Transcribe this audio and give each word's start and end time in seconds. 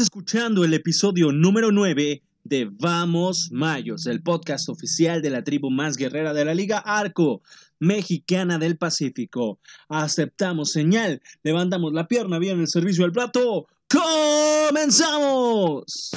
Escuchando 0.00 0.64
el 0.64 0.74
episodio 0.74 1.30
número 1.30 1.70
9 1.70 2.22
de 2.42 2.68
Vamos 2.70 3.50
Mayos, 3.52 4.06
el 4.06 4.22
podcast 4.22 4.68
oficial 4.68 5.22
de 5.22 5.30
la 5.30 5.44
tribu 5.44 5.70
más 5.70 5.96
guerrera 5.96 6.34
de 6.34 6.44
la 6.44 6.52
Liga 6.52 6.78
Arco 6.78 7.42
Mexicana 7.78 8.58
del 8.58 8.76
Pacífico. 8.76 9.60
Aceptamos 9.88 10.72
señal, 10.72 11.22
levantamos 11.44 11.92
la 11.92 12.08
pierna 12.08 12.38
bien 12.40 12.58
el 12.60 12.68
servicio 12.68 13.04
al 13.04 13.12
plato. 13.12 13.68
¡Comenzamos! 14.68 16.10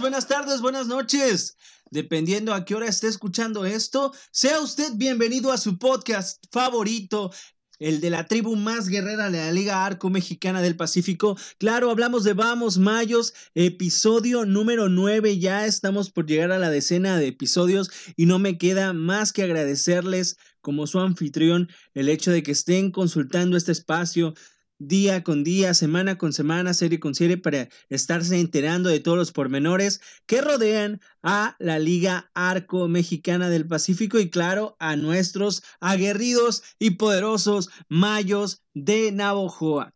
Buenas 0.00 0.28
tardes, 0.28 0.60
buenas 0.60 0.86
noches. 0.86 1.56
Dependiendo 1.90 2.52
a 2.52 2.64
qué 2.64 2.74
hora 2.74 2.88
esté 2.88 3.08
escuchando 3.08 3.64
esto, 3.64 4.12
sea 4.30 4.60
usted 4.60 4.92
bienvenido 4.94 5.52
a 5.52 5.58
su 5.58 5.78
podcast 5.78 6.44
favorito, 6.50 7.32
el 7.78 8.00
de 8.00 8.10
la 8.10 8.26
tribu 8.26 8.56
más 8.56 8.88
guerrera 8.88 9.30
de 9.30 9.38
la 9.38 9.52
Liga 9.52 9.84
Arco 9.84 10.10
Mexicana 10.10 10.60
del 10.60 10.76
Pacífico. 10.76 11.36
Claro, 11.58 11.90
hablamos 11.90 12.24
de 12.24 12.34
Vamos 12.34 12.78
Mayos, 12.78 13.32
episodio 13.54 14.44
número 14.44 14.88
9. 14.88 15.38
Ya 15.38 15.66
estamos 15.66 16.10
por 16.10 16.26
llegar 16.26 16.52
a 16.52 16.58
la 16.58 16.70
decena 16.70 17.18
de 17.18 17.28
episodios 17.28 17.90
y 18.16 18.26
no 18.26 18.38
me 18.38 18.58
queda 18.58 18.92
más 18.92 19.32
que 19.32 19.42
agradecerles 19.42 20.36
como 20.60 20.86
su 20.86 20.98
anfitrión 21.00 21.68
el 21.94 22.08
hecho 22.08 22.32
de 22.32 22.42
que 22.42 22.52
estén 22.52 22.90
consultando 22.90 23.56
este 23.56 23.72
espacio 23.72 24.34
día 24.78 25.22
con 25.22 25.44
día, 25.44 25.74
semana 25.74 26.18
con 26.18 26.32
semana, 26.32 26.74
serie 26.74 27.00
con 27.00 27.14
serie, 27.14 27.38
para 27.38 27.68
estarse 27.88 28.38
enterando 28.38 28.88
de 28.88 29.00
todos 29.00 29.16
los 29.16 29.32
pormenores 29.32 30.00
que 30.26 30.40
rodean 30.40 31.00
a 31.22 31.56
la 31.58 31.78
Liga 31.78 32.30
Arco 32.34 32.88
Mexicana 32.88 33.48
del 33.48 33.66
Pacífico 33.66 34.18
y 34.18 34.30
claro, 34.30 34.76
a 34.78 34.96
nuestros 34.96 35.62
aguerridos 35.80 36.62
y 36.78 36.90
poderosos 36.92 37.70
mayos 37.88 38.62
de 38.74 39.12
Navojoa. 39.12 39.94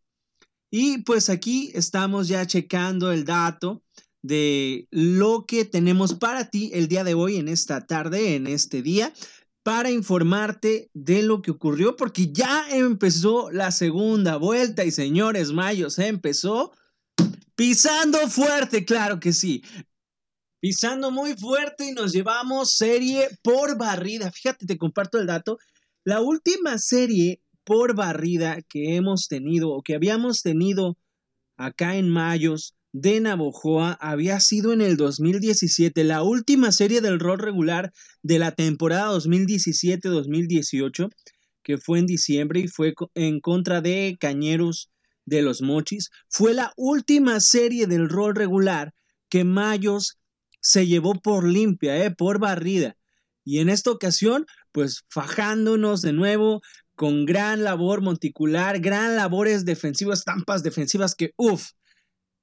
Y 0.70 0.98
pues 0.98 1.30
aquí 1.30 1.70
estamos 1.74 2.28
ya 2.28 2.46
checando 2.46 3.12
el 3.12 3.24
dato 3.24 3.82
de 4.22 4.86
lo 4.90 5.46
que 5.46 5.64
tenemos 5.64 6.14
para 6.14 6.50
ti 6.50 6.70
el 6.74 6.88
día 6.88 7.04
de 7.04 7.14
hoy, 7.14 7.36
en 7.36 7.48
esta 7.48 7.86
tarde, 7.86 8.34
en 8.36 8.46
este 8.46 8.82
día 8.82 9.12
para 9.62 9.90
informarte 9.90 10.90
de 10.94 11.22
lo 11.22 11.42
que 11.42 11.50
ocurrió, 11.50 11.96
porque 11.96 12.32
ya 12.32 12.66
empezó 12.70 13.50
la 13.50 13.70
segunda 13.70 14.36
vuelta 14.36 14.84
y 14.84 14.90
señores 14.90 15.52
mayos, 15.52 15.98
empezó 15.98 16.72
pisando 17.54 18.18
fuerte, 18.28 18.84
claro 18.84 19.20
que 19.20 19.32
sí. 19.32 19.62
Pisando 20.60 21.10
muy 21.10 21.34
fuerte 21.34 21.86
y 21.86 21.92
nos 21.92 22.12
llevamos 22.12 22.76
serie 22.76 23.28
por 23.42 23.78
barrida. 23.78 24.30
Fíjate, 24.30 24.66
te 24.66 24.78
comparto 24.78 25.18
el 25.18 25.26
dato. 25.26 25.58
La 26.04 26.20
última 26.20 26.78
serie 26.78 27.42
por 27.64 27.94
barrida 27.94 28.60
que 28.62 28.96
hemos 28.96 29.26
tenido 29.28 29.70
o 29.70 29.82
que 29.82 29.94
habíamos 29.94 30.42
tenido 30.42 30.98
acá 31.56 31.96
en 31.96 32.10
Mayos 32.10 32.74
de 32.92 33.20
Navojoa 33.20 33.92
había 34.00 34.40
sido 34.40 34.72
en 34.72 34.80
el 34.80 34.96
2017, 34.96 36.02
la 36.04 36.22
última 36.22 36.72
serie 36.72 37.00
del 37.00 37.20
rol 37.20 37.38
regular 37.38 37.92
de 38.22 38.38
la 38.38 38.52
temporada 38.52 39.12
2017-2018, 39.12 41.10
que 41.62 41.78
fue 41.78 42.00
en 42.00 42.06
diciembre 42.06 42.60
y 42.60 42.68
fue 42.68 42.94
en 43.14 43.40
contra 43.40 43.80
de 43.80 44.16
Cañeros 44.18 44.90
de 45.24 45.42
los 45.42 45.62
Mochis. 45.62 46.10
Fue 46.28 46.54
la 46.54 46.72
última 46.76 47.38
serie 47.40 47.86
del 47.86 48.08
rol 48.08 48.34
regular 48.34 48.92
que 49.28 49.44
Mayos 49.44 50.18
se 50.60 50.86
llevó 50.86 51.14
por 51.14 51.46
limpia, 51.46 52.04
eh, 52.04 52.10
por 52.10 52.38
barrida. 52.38 52.96
Y 53.44 53.60
en 53.60 53.68
esta 53.68 53.90
ocasión, 53.90 54.46
pues 54.72 55.04
fajándonos 55.08 56.02
de 56.02 56.12
nuevo 56.12 56.60
con 56.94 57.24
gran 57.24 57.64
labor 57.64 58.02
monticular, 58.02 58.80
gran 58.80 59.16
labores 59.16 59.64
defensivas, 59.64 60.18
estampas 60.18 60.62
defensivas 60.62 61.14
que, 61.14 61.32
uff, 61.36 61.70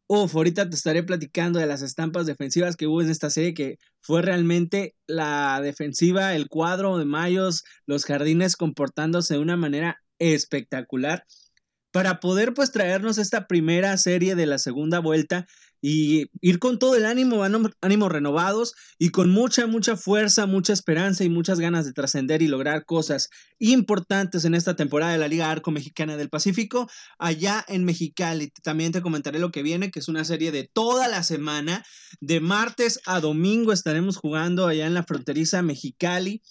Uf, 0.09 0.35
ahorita 0.35 0.69
te 0.69 0.75
estaré 0.77 1.03
platicando 1.03 1.59
de 1.59 1.65
las 1.65 1.81
estampas 1.81 2.25
defensivas 2.25 2.77
que 2.77 2.87
hubo 2.87 3.01
en 3.01 3.09
esta 3.09 3.29
serie, 3.29 3.53
que 3.53 3.77
fue 4.01 4.21
realmente 4.21 4.95
la 5.05 5.59
defensiva, 5.61 6.33
el 6.33 6.47
cuadro 6.47 6.97
de 6.97 7.03
Mayos, 7.03 7.65
los 7.85 8.05
jardines 8.05 8.55
comportándose 8.55 9.33
de 9.33 9.41
una 9.41 9.57
manera 9.57 10.01
espectacular. 10.17 11.25
Para 11.91 12.19
poder 12.21 12.53
pues 12.53 12.71
traernos 12.71 13.17
esta 13.17 13.47
primera 13.47 13.97
serie 13.97 14.35
de 14.35 14.45
la 14.45 14.59
segunda 14.59 14.99
vuelta 14.99 15.45
y 15.81 16.29
ir 16.41 16.59
con 16.59 16.79
todo 16.79 16.95
el 16.95 17.05
ánimo, 17.05 17.43
ánimo 17.81 18.09
renovados 18.09 18.73
y 18.97 19.09
con 19.09 19.29
mucha, 19.29 19.67
mucha 19.67 19.95
fuerza, 19.95 20.45
mucha 20.45 20.73
esperanza 20.73 21.23
y 21.23 21.29
muchas 21.29 21.59
ganas 21.59 21.85
de 21.85 21.93
trascender 21.93 22.41
y 22.41 22.47
lograr 22.47 22.85
cosas 22.85 23.29
importantes 23.59 24.45
en 24.45 24.55
esta 24.55 24.75
temporada 24.75 25.11
de 25.11 25.19
la 25.19 25.27
Liga 25.27 25.51
Arco 25.51 25.71
Mexicana 25.71 26.17
del 26.17 26.29
Pacífico 26.29 26.89
allá 27.19 27.63
en 27.67 27.85
Mexicali. 27.85 28.51
También 28.63 28.91
te 28.91 29.01
comentaré 29.01 29.39
lo 29.39 29.51
que 29.51 29.63
viene, 29.63 29.91
que 29.91 29.99
es 29.99 30.07
una 30.07 30.25
serie 30.25 30.51
de 30.51 30.69
toda 30.71 31.07
la 31.07 31.23
semana, 31.23 31.85
de 32.21 32.39
martes 32.39 32.99
a 33.05 33.19
domingo 33.19 33.71
estaremos 33.71 34.17
jugando 34.17 34.67
allá 34.67 34.87
en 34.87 34.93
la 34.93 35.03
fronteriza 35.03 35.61
Mexicali. 35.61 36.41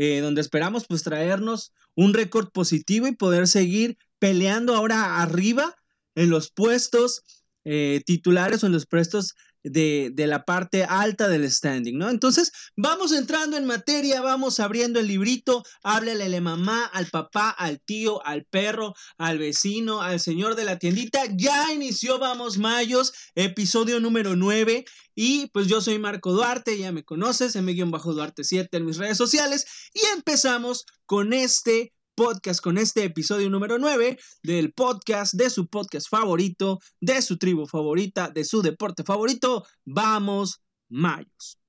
Eh, 0.00 0.20
donde 0.20 0.40
esperamos 0.40 0.86
pues 0.86 1.02
traernos 1.02 1.72
un 1.96 2.14
récord 2.14 2.50
positivo 2.52 3.08
y 3.08 3.16
poder 3.16 3.48
seguir 3.48 3.98
peleando 4.20 4.76
ahora 4.76 5.20
arriba 5.20 5.74
en 6.14 6.30
los 6.30 6.52
puestos 6.52 7.24
eh, 7.64 8.02
titulares 8.06 8.62
o 8.62 8.66
en 8.66 8.72
los 8.72 8.86
puestos 8.86 9.34
de, 9.64 10.10
de, 10.12 10.26
la 10.26 10.44
parte 10.44 10.84
alta 10.84 11.28
del 11.28 11.50
standing, 11.50 11.98
¿no? 11.98 12.08
Entonces, 12.10 12.52
vamos 12.76 13.12
entrando 13.12 13.56
en 13.56 13.66
materia, 13.66 14.20
vamos 14.20 14.60
abriendo 14.60 15.00
el 15.00 15.08
librito, 15.08 15.64
háblale 15.82 16.24
a 16.24 16.28
la 16.28 16.40
mamá, 16.40 16.86
al 16.86 17.06
papá, 17.06 17.50
al 17.50 17.80
tío, 17.80 18.24
al 18.24 18.44
perro, 18.44 18.94
al 19.18 19.38
vecino, 19.38 20.00
al 20.00 20.20
señor 20.20 20.54
de 20.54 20.64
la 20.64 20.78
tiendita. 20.78 21.22
Ya 21.36 21.72
inició 21.72 22.18
Vamos 22.18 22.58
Mayos, 22.58 23.12
episodio 23.34 24.00
número 24.00 24.36
9. 24.36 24.84
Y 25.14 25.48
pues 25.48 25.66
yo 25.66 25.80
soy 25.80 25.98
Marco 25.98 26.32
Duarte, 26.32 26.78
ya 26.78 26.92
me 26.92 27.04
conoces, 27.04 27.56
bajo 27.90 28.14
duarte 28.14 28.44
7 28.44 28.76
en 28.76 28.86
mis 28.86 28.98
redes 28.98 29.18
sociales. 29.18 29.66
Y 29.92 30.00
empezamos 30.14 30.86
con 31.06 31.32
este 31.32 31.92
podcast 32.18 32.60
con 32.60 32.78
este 32.78 33.04
episodio 33.04 33.48
número 33.48 33.78
9 33.78 34.18
del 34.42 34.72
podcast, 34.72 35.34
de 35.34 35.50
su 35.50 35.68
podcast 35.68 36.08
favorito, 36.10 36.80
de 37.00 37.22
su 37.22 37.38
tribu 37.38 37.64
favorita, 37.64 38.28
de 38.28 38.42
su 38.42 38.60
deporte 38.60 39.04
favorito. 39.04 39.64
Vamos, 39.84 40.60
Mayos. 40.88 41.60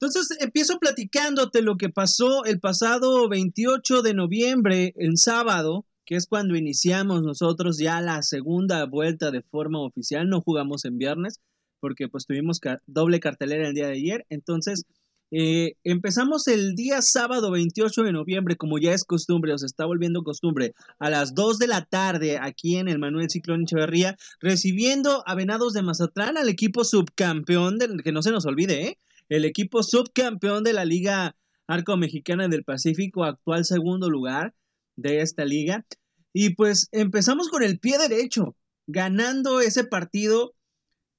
Entonces 0.00 0.36
empiezo 0.40 0.80
platicándote 0.80 1.62
lo 1.62 1.76
que 1.76 1.88
pasó 1.88 2.44
el 2.46 2.58
pasado 2.58 3.28
28 3.28 4.02
de 4.02 4.12
noviembre, 4.12 4.92
el 4.96 5.16
sábado, 5.18 5.86
que 6.04 6.16
es 6.16 6.26
cuando 6.26 6.56
iniciamos 6.56 7.22
nosotros 7.22 7.78
ya 7.78 8.00
la 8.00 8.22
segunda 8.22 8.84
vuelta 8.86 9.30
de 9.30 9.42
forma 9.52 9.80
oficial. 9.80 10.28
No 10.28 10.40
jugamos 10.40 10.84
en 10.84 10.98
viernes 10.98 11.38
porque 11.78 12.08
pues 12.08 12.26
tuvimos 12.26 12.58
doble 12.88 13.20
cartelera 13.20 13.68
el 13.68 13.74
día 13.74 13.86
de 13.86 13.94
ayer. 13.94 14.26
Entonces 14.30 14.82
eh, 15.30 15.74
empezamos 15.84 16.48
el 16.48 16.74
día 16.74 17.02
sábado 17.02 17.50
28 17.52 18.02
de 18.02 18.12
noviembre, 18.12 18.56
como 18.56 18.78
ya 18.78 18.92
es 18.92 19.04
costumbre, 19.04 19.52
o 19.52 19.58
se 19.58 19.66
está 19.66 19.86
volviendo 19.86 20.22
costumbre, 20.22 20.74
a 20.98 21.10
las 21.10 21.34
2 21.34 21.58
de 21.58 21.66
la 21.68 21.84
tarde 21.84 22.38
aquí 22.40 22.76
en 22.76 22.88
el 22.88 22.98
Manuel 22.98 23.30
Ciclón 23.30 23.62
Echeverría, 23.62 24.16
recibiendo 24.40 25.22
a 25.26 25.34
Venados 25.34 25.72
de 25.72 25.82
Mazatlán, 25.82 26.36
al 26.36 26.48
equipo 26.48 26.84
subcampeón, 26.84 27.78
de, 27.78 27.88
que 28.02 28.12
no 28.12 28.22
se 28.22 28.32
nos 28.32 28.46
olvide, 28.46 28.86
¿eh? 28.86 28.98
el 29.28 29.44
equipo 29.44 29.82
subcampeón 29.82 30.64
de 30.64 30.72
la 30.72 30.84
Liga 30.84 31.36
Arco 31.68 31.96
Mexicana 31.96 32.48
del 32.48 32.64
Pacífico, 32.64 33.24
actual 33.24 33.64
segundo 33.64 34.10
lugar 34.10 34.54
de 34.96 35.20
esta 35.20 35.44
liga. 35.44 35.86
Y 36.32 36.54
pues 36.54 36.88
empezamos 36.90 37.48
con 37.48 37.62
el 37.62 37.78
pie 37.78 37.98
derecho, 37.98 38.56
ganando 38.88 39.60
ese 39.60 39.84
partido 39.84 40.54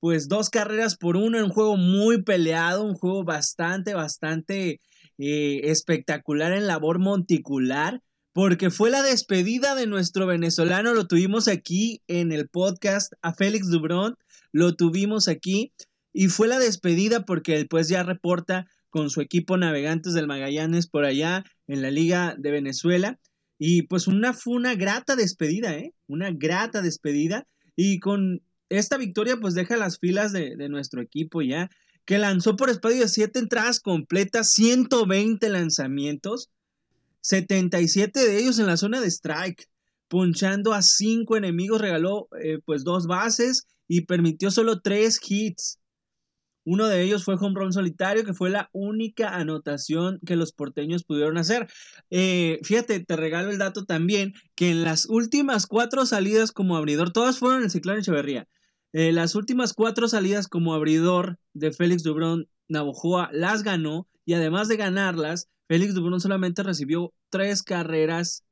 pues 0.01 0.27
dos 0.27 0.49
carreras 0.49 0.97
por 0.97 1.15
uno 1.15 1.37
en 1.37 1.45
un 1.45 1.49
juego 1.51 1.77
muy 1.77 2.23
peleado, 2.23 2.83
un 2.83 2.95
juego 2.95 3.23
bastante, 3.23 3.93
bastante 3.93 4.81
eh, 5.19 5.61
espectacular 5.65 6.51
en 6.53 6.65
labor 6.65 6.97
monticular, 6.97 8.01
porque 8.33 8.71
fue 8.71 8.89
la 8.89 9.03
despedida 9.03 9.75
de 9.75 9.85
nuestro 9.85 10.25
venezolano, 10.25 10.95
lo 10.95 11.05
tuvimos 11.07 11.47
aquí 11.47 12.01
en 12.07 12.31
el 12.31 12.49
podcast 12.49 13.13
a 13.21 13.33
Félix 13.33 13.69
Dubront, 13.69 14.17
lo 14.51 14.75
tuvimos 14.75 15.27
aquí 15.27 15.71
y 16.13 16.29
fue 16.29 16.47
la 16.47 16.57
despedida 16.57 17.23
porque 17.23 17.55
él 17.55 17.67
pues 17.67 17.87
ya 17.87 18.01
reporta 18.01 18.65
con 18.89 19.11
su 19.11 19.21
equipo 19.21 19.55
Navegantes 19.55 20.13
del 20.13 20.27
Magallanes 20.27 20.87
por 20.87 21.05
allá 21.05 21.43
en 21.67 21.83
la 21.83 21.91
Liga 21.91 22.35
de 22.37 22.49
Venezuela. 22.49 23.19
Y 23.59 23.83
pues 23.83 24.07
una 24.07 24.33
fue 24.33 24.55
una 24.55 24.73
grata 24.73 25.15
despedida, 25.15 25.75
¿eh? 25.75 25.93
Una 26.07 26.31
grata 26.31 26.81
despedida. 26.81 27.47
Y 27.75 27.99
con 27.99 28.41
esta 28.71 28.97
victoria 28.97 29.37
pues 29.37 29.53
deja 29.53 29.75
las 29.75 29.99
filas 29.99 30.31
de, 30.31 30.55
nuestro 30.69 31.01
equipo 31.01 31.41
ya 31.41 31.69
que 32.05 32.17
lanzó 32.17 32.55
por 32.55 32.69
espacio 32.69 33.01
de 33.01 33.07
7 33.07 33.37
entradas 33.37 33.79
completas, 33.79 34.51
120 34.51 35.47
lanzamientos, 35.49 36.49
77 37.21 38.19
de 38.19 38.39
ellos 38.39 38.57
en 38.57 38.65
la 38.65 38.77
zona 38.77 38.99
de 38.99 39.07
strike, 39.07 39.69
punchando 40.07 40.73
a 40.73 40.81
5 40.81 41.37
enemigos, 41.37 41.79
regaló 41.79 42.27
eh, 42.41 42.59
pues 42.65 42.83
dos 42.83 43.05
bases 43.05 43.67
y 43.87 44.01
permitió 44.01 44.49
solo 44.49 44.81
3 44.81 45.19
hits. 45.29 45.79
Uno 46.63 46.87
de 46.87 47.01
ellos 47.01 47.23
fue 47.23 47.35
home 47.35 47.59
run 47.59 47.73
solitario, 47.73 48.23
que 48.23 48.33
fue 48.33 48.49
la 48.49 48.69
única 48.71 49.35
anotación 49.35 50.19
que 50.25 50.35
los 50.35 50.53
porteños 50.53 51.03
pudieron 51.03 51.37
hacer. 51.37 51.67
Eh, 52.09 52.59
fíjate, 52.63 52.99
te 52.99 53.15
regalo 53.15 53.51
el 53.51 53.57
dato 53.57 53.85
también, 53.85 54.33
que 54.55 54.69
en 54.69 54.83
las 54.83 55.07
últimas 55.07 55.65
cuatro 55.67 56.05
salidas 56.05 56.51
como 56.51 56.77
abridor, 56.77 57.11
todas 57.11 57.39
fueron 57.39 57.63
el 57.63 57.71
Ciclón 57.71 57.99
Echeverría. 57.99 58.47
Eh, 58.93 59.11
las 59.11 59.35
últimas 59.35 59.73
cuatro 59.73 60.07
salidas 60.07 60.47
como 60.47 60.73
abridor 60.73 61.37
de 61.53 61.71
Félix 61.71 62.03
Dubrón 62.03 62.49
Navojoa 62.67 63.29
las 63.31 63.63
ganó 63.63 64.07
y 64.25 64.33
además 64.33 64.67
de 64.67 64.77
ganarlas, 64.77 65.49
Félix 65.67 65.93
Dubrón 65.93 66.19
solamente 66.19 66.63
recibió 66.63 67.13
tres 67.29 67.63
carreras 67.63 68.43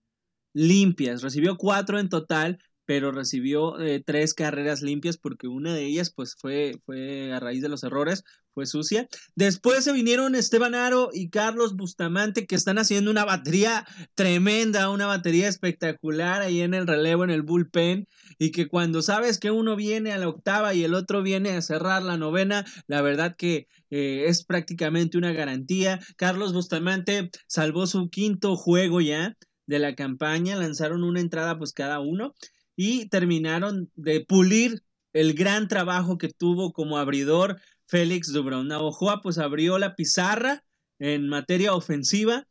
limpias, 0.54 1.22
recibió 1.22 1.58
cuatro 1.58 2.00
en 2.00 2.10
total, 2.10 2.60
pero 2.90 3.12
recibió 3.12 3.80
eh, 3.80 4.02
tres 4.04 4.34
carreras 4.34 4.82
limpias 4.82 5.16
porque 5.16 5.48
una 5.48 5.76
de 5.76 5.86
ellas 5.86 6.10
pues 6.10 6.34
fue, 6.36 6.80
fue 6.88 7.32
a 7.32 7.40
raíz 7.40 7.62
de 7.62 7.70
los 7.70 7.84
errores, 7.84 8.24
fue 8.52 8.66
sucia. 8.66 9.08
Después 9.36 9.84
se 9.84 9.94
vinieron 9.94 10.34
Esteban 10.34 10.74
Aro 10.74 11.12
y 11.14 11.30
Carlos 11.30 11.76
Bustamante 11.76 12.48
que 12.48 12.56
están 12.56 12.80
haciendo 12.80 13.12
una 13.12 13.26
batería 13.26 13.86
tremenda, 14.16 14.90
una 14.90 15.06
batería 15.06 15.48
espectacular 15.48 16.42
ahí 16.42 16.62
en 16.62 16.74
el 16.74 16.88
relevo, 16.88 17.24
en 17.24 17.30
el 17.30 17.44
bullpen 17.44 18.08
y 18.40 18.50
que 18.50 18.68
cuando 18.68 19.04
sabes 19.04 19.38
que 19.38 19.52
uno 19.52 19.76
viene 19.76 20.12
a 20.12 20.18
la 20.18 20.28
octava 20.28 20.74
y 20.74 20.84
el 20.84 20.96
otro 20.96 21.22
viene 21.22 21.52
a 21.52 21.62
cerrar 21.62 22.02
la 22.02 22.18
novena, 22.18 22.66
la 22.88 23.04
verdad 23.04 23.36
que 23.38 23.68
eh, 23.92 24.24
es 24.26 24.44
prácticamente 24.44 25.16
una 25.16 25.32
garantía. 25.32 26.00
Carlos 26.16 26.54
Bustamante 26.54 27.30
salvó 27.46 27.86
su 27.86 28.10
quinto 28.10 28.56
juego 28.56 29.00
ya 29.00 29.38
de 29.68 29.78
la 29.78 29.94
campaña, 29.94 30.56
lanzaron 30.56 31.04
una 31.04 31.20
entrada 31.20 31.60
pues 31.60 31.72
cada 31.72 32.00
uno 32.00 32.34
y 32.82 33.10
terminaron 33.10 33.92
de 33.96 34.22
pulir 34.22 34.84
el 35.12 35.34
gran 35.34 35.68
trabajo 35.68 36.18
que 36.18 36.30
tuvo 36.30 36.72
como 36.72 36.98
abridor 36.98 37.60
Félix 37.88 38.32
Dubrón. 38.32 38.70
Navojoa 38.70 39.22
pues 39.22 39.38
abrió 39.38 39.78
la 39.80 39.98
pizarra 39.98 40.64
en 40.98 41.28
materia 41.28 41.74
ofensiva 41.74 42.48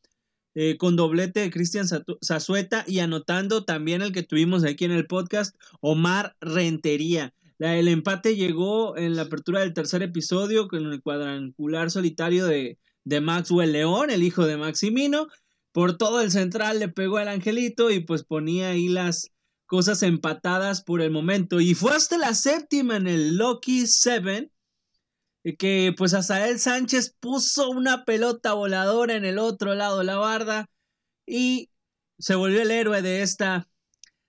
eh, 0.55 0.77
con 0.77 0.97
doblete 0.97 1.41
de 1.41 1.51
Cristian 1.51 1.87
Zazueta 2.23 2.85
y 2.87 2.99
anotando 2.99 3.65
también 3.65 4.03
el 4.03 4.13
que 4.13 4.23
tuvimos 4.23 4.65
aquí 4.65 4.85
en 4.85 4.91
el 4.91 5.07
podcast, 5.07 5.57
Omar 5.81 6.37
Rentería. 6.43 7.33
el 7.59 7.89
empate 7.89 8.37
llegó 8.37 8.99
en 8.99 9.17
la 9.17 9.23
apertura 9.23 9.61
del 9.61 9.73
tercer 9.73 10.03
episodio 10.03 10.69
con 10.69 10.93
el 10.93 11.01
cuadrangular 11.01 11.91
solitario 11.91 12.45
de, 12.45 12.77
de 13.05 13.21
Maxwell 13.23 13.73
León, 13.73 14.11
el 14.11 14.23
hijo 14.23 14.45
de 14.45 14.59
Maximino. 14.59 15.29
Por 15.73 15.97
todo 15.97 16.21
el 16.21 16.31
central 16.31 16.81
le 16.81 16.89
pegó 16.89 17.17
al 17.17 17.29
angelito 17.29 17.91
y 17.91 18.01
pues 18.01 18.25
ponía 18.25 18.69
ahí 18.69 18.89
las, 18.89 19.31
cosas 19.69 20.03
empatadas 20.03 20.83
por 20.83 21.01
el 21.01 21.13
momento. 21.13 21.61
Y 21.61 21.75
fue 21.75 21.95
hasta 21.95 22.19
la 22.19 22.35
séptima 22.35 22.97
en 22.97 23.07
el 23.07 23.37
Lucky 23.37 23.87
Seven 23.87 24.51
eh, 25.45 25.57
que 25.57 25.95
pues 25.97 26.15
Azael 26.15 26.59
Sánchez 26.59 27.15
puso 27.21 27.71
una 27.71 28.05
pelota 28.05 28.55
voladora 28.55 29.15
en 29.15 29.25
el 29.25 29.39
otro 29.39 29.75
lado 29.75 29.99
de 29.99 30.05
la 30.05 30.17
barda 30.17 30.69
y 31.27 31.71
se 32.19 32.35
volvió 32.35 32.63
el 32.63 32.73
héroe 32.73 33.03
de 33.03 33.23
esta, 33.23 33.69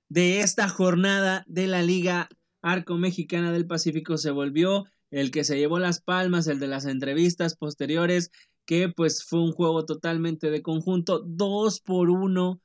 de 0.09 0.41
esta 0.41 0.67
jornada 0.67 1.43
de 1.47 1.67
la 1.67 1.81
Liga 1.81 2.29
Arco 2.61 2.97
Mexicana 2.97 3.51
del 3.51 3.65
Pacífico. 3.65 4.17
Se 4.17 4.31
volvió 4.31 4.85
el 5.09 5.31
que 5.31 5.45
se 5.45 5.57
llevó 5.57 5.79
las 5.79 6.01
palmas, 6.01 6.47
el 6.47 6.59
de 6.59 6.67
las 6.67 6.85
entrevistas 6.85 7.55
posteriores, 7.55 8.29
que 8.65 8.89
pues 8.89 9.23
fue 9.23 9.41
un 9.41 9.53
juego 9.53 9.85
totalmente 9.85 10.51
de 10.51 10.61
conjunto, 10.61 11.23
dos 11.25 11.79
por 11.79 12.09
uno 12.09 12.61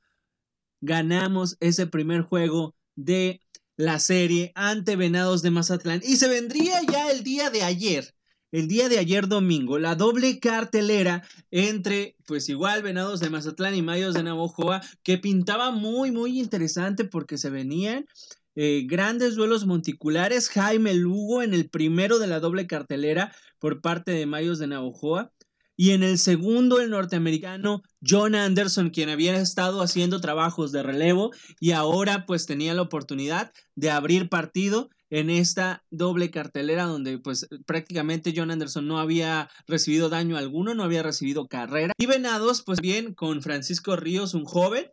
ganamos 0.85 1.57
ese 1.61 1.87
primer 1.87 2.23
juego 2.23 2.75
de 2.95 3.41
la 3.77 3.99
serie 3.99 4.53
ante 4.55 4.97
Venados 4.97 5.43
de 5.43 5.51
Mazatlán. 5.51 6.01
Y 6.05 6.17
se 6.17 6.29
vendría 6.29 6.81
ya 6.83 7.11
el 7.11 7.25
día 7.25 7.51
de 7.51 7.63
ayer, 7.63 8.15
el 8.53 8.69
día 8.69 8.89
de 8.89 8.99
ayer 8.99 9.27
domingo, 9.27 9.79
la 9.79 9.97
doble 9.97 10.39
cartelera 10.39 11.27
entre, 11.51 12.17
pues 12.27 12.49
igual, 12.49 12.83
Venados 12.83 13.21
de 13.21 13.31
Mazatlán 13.31 13.75
y 13.75 13.83
Mayos 13.83 14.15
de 14.15 14.23
Navojoa, 14.23 14.81
que 15.03 15.19
pintaba 15.19 15.71
muy, 15.73 16.13
muy 16.13 16.39
interesante 16.39 17.05
porque 17.05 17.39
se 17.39 17.51
venían 17.51 18.07
eh, 18.55 18.85
grandes 18.87 19.35
duelos 19.35 19.67
monticulares. 19.67 20.49
Jaime 20.51 20.95
Lugo 20.95 21.43
en 21.43 21.55
el 21.55 21.69
primero 21.69 22.19
de 22.19 22.29
la 22.29 22.39
doble 22.39 22.67
cartelera 22.67 23.35
por 23.59 23.81
parte 23.81 24.13
de 24.13 24.27
Mayos 24.27 24.59
de 24.59 24.69
Navojoa. 24.69 25.33
Y 25.77 25.91
en 25.91 26.03
el 26.03 26.19
segundo, 26.19 26.81
el 26.81 26.91
norteamericano 26.91 27.83
John 28.07 28.35
Anderson, 28.35 28.91
quien 28.91 29.09
había 29.09 29.37
estado 29.37 29.83
haciendo 29.83 30.21
trabajos 30.21 30.71
de 30.73 30.83
relevo 30.83 31.33
y 31.61 31.73
ahora 31.73 32.27
pues 32.27 32.47
tenía 32.47 32.75
la 32.75 32.83
oportunidad 32.83 33.53
de 33.75 33.91
abrir 33.91 34.29
partido 34.29 34.91
en 35.11 35.31
esta 35.31 35.85
doble 35.91 36.31
cartelera 36.31 36.85
donde 36.85 37.19
pues 37.19 37.49
prácticamente 37.67 38.33
John 38.37 38.51
Anderson 38.51 38.87
no 38.87 38.99
había 38.99 39.51
recibido 39.67 40.09
daño 40.09 40.37
alguno, 40.37 40.75
no 40.75 40.85
había 40.85 41.03
recibido 41.03 41.49
carrera. 41.49 41.93
Y 41.99 42.07
Venados 42.07 42.63
pues 42.63 42.81
bien 42.81 43.15
con 43.15 43.43
Francisco 43.43 43.97
Ríos, 43.97 44.35
un 44.35 44.45
joven, 44.45 44.87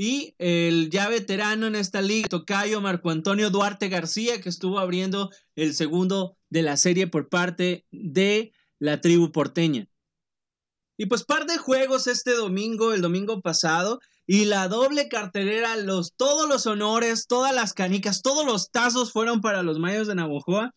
y 0.00 0.36
el 0.38 0.90
ya 0.90 1.08
veterano 1.08 1.66
en 1.66 1.74
esta 1.74 2.00
liga, 2.00 2.28
Tocayo 2.28 2.80
Marco 2.80 3.10
Antonio 3.10 3.50
Duarte 3.50 3.88
García, 3.88 4.40
que 4.40 4.48
estuvo 4.48 4.78
abriendo 4.78 5.30
el 5.56 5.74
segundo 5.74 6.36
de 6.50 6.62
la 6.62 6.76
serie 6.76 7.08
por 7.08 7.28
parte 7.28 7.84
de 7.90 8.52
la 8.78 9.00
tribu 9.00 9.32
porteña. 9.32 9.88
Y 10.98 11.06
pues 11.06 11.24
par 11.24 11.46
de 11.46 11.56
juegos 11.58 12.08
este 12.08 12.32
domingo, 12.32 12.92
el 12.92 13.00
domingo 13.00 13.40
pasado, 13.40 14.00
y 14.26 14.44
la 14.44 14.66
doble 14.66 15.08
cartelera, 15.08 15.76
los, 15.76 16.12
todos 16.14 16.48
los 16.48 16.66
honores, 16.66 17.26
todas 17.28 17.54
las 17.54 17.72
canicas, 17.72 18.20
todos 18.20 18.44
los 18.44 18.70
tazos 18.70 19.12
fueron 19.12 19.40
para 19.40 19.62
los 19.62 19.78
Mayos 19.78 20.08
de 20.08 20.16
Navojoa. 20.16 20.74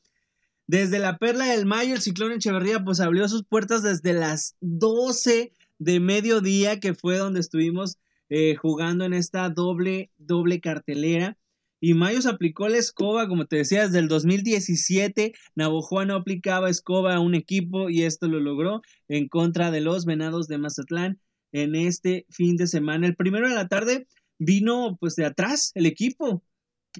Desde 0.68 1.00
la 1.00 1.18
Perla 1.18 1.45
del 1.45 1.65
Mayo, 1.65 1.95
el 1.95 2.01
Ciclón 2.01 2.31
Echeverría 2.31 2.83
pues 2.83 3.00
abrió 3.00 3.27
sus 3.27 3.44
puertas 3.44 3.81
desde 3.81 4.13
las 4.13 4.56
12 4.62 5.53
de 5.79 6.00
mediodía, 6.00 6.79
que 6.79 6.94
fue 6.94 7.17
donde 7.17 7.39
estuvimos 7.39 7.97
eh, 8.29 8.56
jugando 8.56 9.03
en 9.06 9.13
esta 9.13 9.50
doble, 9.50 10.12
doble 10.17 10.62
cartelera. 10.62 11.35
Y 11.83 11.95
Mayos 11.95 12.27
aplicó 12.27 12.69
la 12.69 12.77
escoba, 12.77 13.27
como 13.27 13.47
te 13.47 13.57
decía, 13.57 13.85
desde 13.85 13.97
el 13.97 14.07
2017. 14.07 15.33
Navojoa 15.55 16.05
no 16.05 16.13
aplicaba 16.15 16.69
escoba 16.69 17.15
a 17.15 17.19
un 17.19 17.33
equipo 17.33 17.89
y 17.89 18.03
esto 18.03 18.27
lo 18.27 18.39
logró 18.39 18.81
en 19.07 19.27
contra 19.27 19.71
de 19.71 19.81
los 19.81 20.05
Venados 20.05 20.47
de 20.47 20.59
Mazatlán 20.59 21.19
en 21.51 21.75
este 21.75 22.27
fin 22.29 22.55
de 22.55 22.67
semana. 22.67 23.07
El 23.07 23.15
primero 23.15 23.50
de 23.50 23.55
la 23.55 23.67
tarde 23.67 24.07
vino 24.38 24.95
pues 25.00 25.15
de 25.15 25.25
atrás 25.25 25.71
el 25.73 25.88
equipo. 25.88 26.43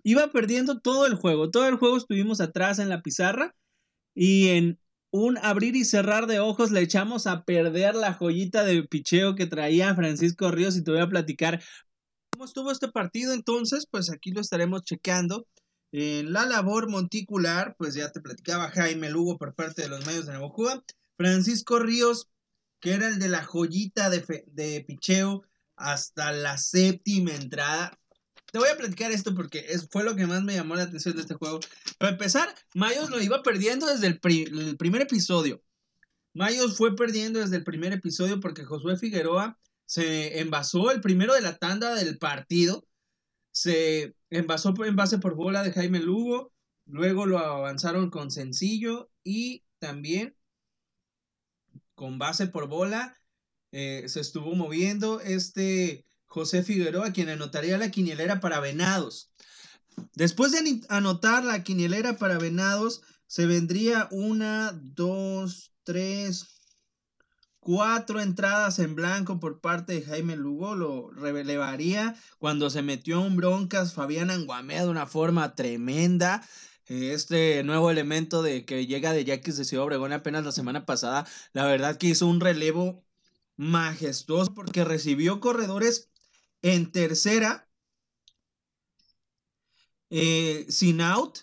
Iba 0.04 0.32
perdiendo 0.32 0.80
todo 0.80 1.06
el 1.06 1.14
juego. 1.14 1.52
Todo 1.52 1.68
el 1.68 1.76
juego 1.76 1.98
estuvimos 1.98 2.42
atrás 2.42 2.80
en 2.80 2.90
la 2.90 3.04
pizarra 3.04 3.56
y 4.16 4.48
en 4.50 4.80
un 5.12 5.38
abrir 5.38 5.76
y 5.76 5.86
cerrar 5.86 6.26
de 6.26 6.40
ojos 6.40 6.72
le 6.72 6.82
echamos 6.82 7.28
a 7.28 7.44
perder 7.44 7.96
la 7.96 8.14
joyita 8.14 8.64
de 8.64 8.82
picheo 8.84 9.36
que 9.36 9.46
traía 9.46 9.94
Francisco 9.94 10.50
Ríos 10.50 10.76
y 10.78 10.84
te 10.84 10.92
voy 10.92 11.02
a 11.02 11.10
platicar 11.10 11.62
¿Cómo 12.42 12.48
estuvo 12.48 12.72
este 12.72 12.88
partido 12.88 13.34
entonces? 13.34 13.86
Pues 13.86 14.10
aquí 14.10 14.32
lo 14.32 14.42
estaremos 14.42 14.82
chequeando. 14.82 15.48
En 15.92 16.34
la 16.34 16.48
labor 16.48 16.90
monticular, 16.90 17.76
pues 17.78 17.94
ya 17.94 18.12
te 18.12 18.20
platicaba 18.20 18.72
Jaime 18.72 19.12
Lugo 19.12 19.38
por 19.38 19.54
parte 19.54 19.84
de 19.84 19.90
los 19.90 20.08
medios 20.08 20.26
de 20.26 20.34
Navajo. 20.34 20.84
Francisco 21.18 21.78
Ríos, 21.78 22.32
que 22.80 22.94
era 22.94 23.10
el 23.10 23.20
de 23.20 23.30
la 23.30 23.44
joyita 23.44 24.10
de, 24.10 24.26
de 24.48 24.84
picheo 24.88 25.44
hasta 25.76 26.32
la 26.32 26.58
séptima 26.58 27.36
entrada. 27.36 28.00
Te 28.52 28.58
voy 28.58 28.70
a 28.70 28.78
platicar 28.78 29.12
esto 29.12 29.36
porque 29.36 29.64
es, 29.70 29.88
fue 29.92 30.04
lo 30.04 30.16
que 30.16 30.26
más 30.26 30.42
me 30.42 30.56
llamó 30.56 30.74
la 30.74 30.86
atención 30.86 31.16
de 31.16 31.22
este 31.22 31.36
juego. 31.36 31.60
Para 32.00 32.14
empezar, 32.14 32.56
Mayos 32.74 33.12
lo 33.12 33.22
iba 33.22 33.44
perdiendo 33.44 33.86
desde 33.86 34.08
el, 34.08 34.20
el 34.60 34.78
primer 34.78 35.04
episodio. 35.04 35.62
Mayos 36.34 36.76
fue 36.76 36.96
perdiendo 36.96 37.40
desde 37.40 37.58
el 37.58 37.64
primer 37.64 37.94
episodio 37.94 38.40
porque 38.40 38.66
Josué 38.66 38.98
Figueroa 38.98 39.60
se 39.92 40.40
envasó 40.40 40.90
el 40.90 41.02
primero 41.02 41.34
de 41.34 41.42
la 41.42 41.58
tanda 41.58 41.96
del 41.96 42.18
partido, 42.18 42.88
se 43.52 44.16
envasó 44.30 44.74
en 44.86 44.96
base 44.96 45.18
por 45.18 45.36
bola 45.36 45.64
de 45.64 45.74
Jaime 45.74 46.00
Lugo, 46.00 46.54
luego 46.86 47.26
lo 47.26 47.40
avanzaron 47.40 48.10
con 48.10 48.32
sencillo 48.32 49.12
y 49.22 49.66
también 49.80 50.34
con 51.94 52.18
base 52.20 52.48
por 52.48 52.70
bola 52.70 53.20
eh, 53.74 54.06
se 54.08 54.22
estuvo 54.22 54.56
moviendo 54.56 55.20
este 55.20 56.06
José 56.26 56.64
Figueroa, 56.64 57.12
quien 57.12 57.28
anotaría 57.28 57.78
la 57.78 57.92
quinielera 57.92 58.40
para 58.40 58.62
Venados. 58.62 59.34
Después 60.16 60.54
de 60.54 60.84
anotar 60.88 61.44
la 61.44 61.64
quinielera 61.64 62.18
para 62.18 62.38
Venados, 62.38 63.02
se 63.28 63.46
vendría 63.46 64.08
una, 64.12 64.72
dos, 64.72 65.74
tres, 65.84 66.61
cuatro 67.62 68.20
entradas 68.20 68.80
en 68.80 68.96
blanco 68.96 69.40
por 69.40 69.62
parte 69.62 69.94
de 69.94 70.02
Jaime 70.02 70.36
Lugo, 70.36 70.76
lo 70.76 71.12
relevaría 71.12 72.16
cuando 72.40 72.70
se 72.70 72.82
metió 72.82 73.26
en 73.26 73.36
broncas 73.38 73.94
Fabián 73.94 74.32
Anguamea 74.32 74.84
de 74.84 74.90
una 74.90 75.06
forma 75.06 75.56
tremenda. 75.56 76.44
este 76.88 77.64
nuevo 77.64 77.92
elemento 77.92 78.42
de 78.42 78.66
que 78.66 78.88
llega 78.88 79.14
de 79.14 79.24
Yaquis 79.24 79.58
de 79.58 79.64
Ciudad 79.66 79.86
Obregón 79.86 80.12
apenas 80.12 80.44
la 80.44 80.52
semana 80.52 80.86
pasada, 80.86 81.26
la 81.54 81.66
verdad 81.66 81.98
que 81.98 82.08
hizo 82.08 82.28
un 82.28 82.42
relevo 82.42 83.06
majestuoso 83.56 84.54
porque 84.54 84.84
recibió 84.84 85.40
corredores 85.40 86.10
en 86.64 86.92
tercera, 86.92 87.70
eh, 90.10 90.66
sin 90.68 91.00
out, 91.00 91.40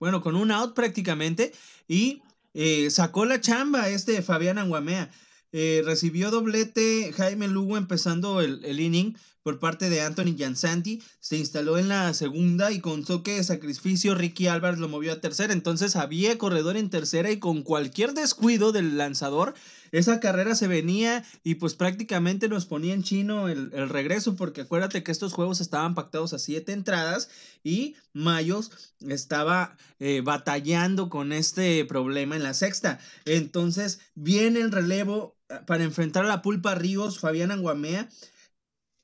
bueno, 0.00 0.22
con 0.22 0.36
un 0.36 0.50
out 0.50 0.74
prácticamente, 0.74 1.52
y 1.86 2.22
eh, 2.54 2.90
sacó 2.90 3.26
la 3.26 3.40
chamba 3.40 3.90
este 3.90 4.22
Fabián 4.22 4.58
Anguamea. 4.58 5.10
Eh, 5.56 5.82
recibió 5.84 6.32
doblete 6.32 7.12
Jaime 7.16 7.46
Lugo 7.46 7.76
empezando 7.76 8.40
el, 8.40 8.64
el, 8.64 8.80
inning 8.80 9.16
por 9.44 9.60
parte 9.60 9.88
de 9.88 10.00
Anthony 10.00 10.34
Jansanti. 10.36 11.00
Se 11.20 11.36
instaló 11.36 11.78
en 11.78 11.86
la 11.88 12.12
segunda 12.12 12.72
y 12.72 12.80
con 12.80 13.04
toque 13.04 13.36
de 13.36 13.44
sacrificio 13.44 14.16
Ricky 14.16 14.48
Álvarez 14.48 14.80
lo 14.80 14.88
movió 14.88 15.12
a 15.12 15.20
tercera. 15.20 15.52
Entonces 15.52 15.94
había 15.94 16.38
corredor 16.38 16.76
en 16.76 16.90
tercera 16.90 17.30
y 17.30 17.38
con 17.38 17.62
cualquier 17.62 18.14
descuido 18.14 18.72
del 18.72 18.98
lanzador 18.98 19.54
esa 19.94 20.18
carrera 20.18 20.56
se 20.56 20.66
venía 20.66 21.24
y 21.44 21.54
pues 21.54 21.74
prácticamente 21.74 22.48
nos 22.48 22.66
ponía 22.66 22.94
en 22.94 23.04
chino 23.04 23.48
el, 23.48 23.70
regreso 23.88 24.34
porque 24.34 24.62
acuérdate 24.62 25.04
que 25.04 25.12
estos 25.12 25.32
juegos 25.32 25.60
estaban 25.60 25.94
pactados 25.94 26.32
a 26.32 26.40
siete 26.40 26.72
entradas 26.72 27.30
y 27.62 27.94
Mayos 28.12 28.72
estaba 29.08 29.76
eh, 30.00 30.20
batallando 30.20 31.08
con 31.08 31.32
este 31.32 31.84
problema 31.84 32.34
en 32.34 32.42
la 32.42 32.54
sexta. 32.54 32.98
Entonces 33.24 34.00
viene 34.16 34.62
el 34.62 34.72
relevo 34.72 35.36
para 35.66 35.84
enfrentar 35.84 36.24
a 36.24 36.28
la 36.28 36.42
Pulpa 36.42 36.74
Ríos, 36.74 37.18
Fabián 37.18 37.50
Anguamea. 37.50 38.08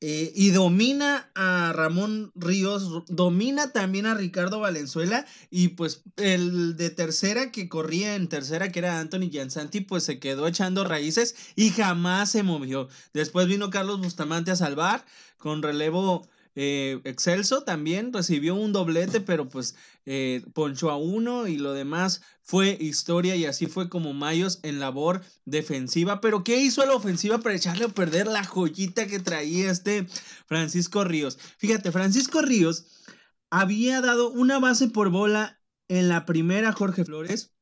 Eh, 0.02 0.33
y 0.35 0.49
domina 0.49 1.30
a 1.35 1.75
Ramón 1.75 2.33
Ríos, 2.35 3.04
domina 3.09 3.73
también 3.73 4.07
a 4.07 4.14
Ricardo 4.14 4.59
Valenzuela 4.59 5.26
y 5.50 5.69
pues 5.69 6.04
el 6.16 6.75
de 6.78 6.88
tercera 6.88 7.52
que 7.52 7.69
corría 7.69 8.14
en 8.14 8.26
tercera 8.30 8.73
que 8.73 8.78
era 8.78 8.99
Anthony 8.99 9.28
Giansanti 9.30 9.83
pues 9.83 10.04
se 10.04 10.19
quedó 10.19 10.47
echando 10.47 10.85
raíces 10.85 11.37
y 11.54 11.69
jamás 11.69 12.30
se 12.30 12.42
movió. 12.42 12.88
Después 13.12 13.47
vino 13.47 13.69
Carlos 13.69 14.00
Bustamante 14.00 14.50
a 14.50 14.57
salvar 14.57 15.04
con 15.37 15.62
relevo 15.62 16.26
eh, 16.62 17.00
Excelso 17.05 17.62
también 17.62 18.12
recibió 18.12 18.55
un 18.55 18.75
doblete, 18.75 19.23
pero 19.23 19.49
pues 19.49 19.76
eh, 20.05 20.45
ponchó 20.52 20.90
a 20.90 20.99
uno 20.99 21.47
y 21.47 21.57
lo 21.57 21.73
demás 21.73 22.21
fue 22.43 22.76
historia 22.79 23.35
y 23.35 23.47
así 23.47 23.64
fue 23.64 23.88
como 23.88 24.12
Mayos 24.12 24.61
en 24.62 24.79
labor 24.79 25.23
defensiva. 25.47 26.21
Pero 26.21 26.45
¿qué 26.45 26.61
hizo 26.61 26.85
la 26.85 26.93
ofensiva 26.93 27.38
para 27.38 27.55
echarle 27.55 27.87
a 27.87 27.88
perder 27.88 28.26
la 28.26 28.45
joyita 28.45 29.07
que 29.07 29.21
traía 29.21 29.71
este 29.71 30.07
Francisco 30.45 31.02
Ríos? 31.02 31.38
Fíjate, 31.57 31.93
Francisco 31.93 32.43
Ríos 32.43 32.85
había 33.49 34.02
dado 34.02 34.31
una 34.31 34.59
base 34.59 34.88
por 34.88 35.09
bola 35.09 35.62
en 35.88 36.11
la 36.11 36.26
primera 36.26 36.73
Jorge 36.73 37.07
Flores. 37.07 37.55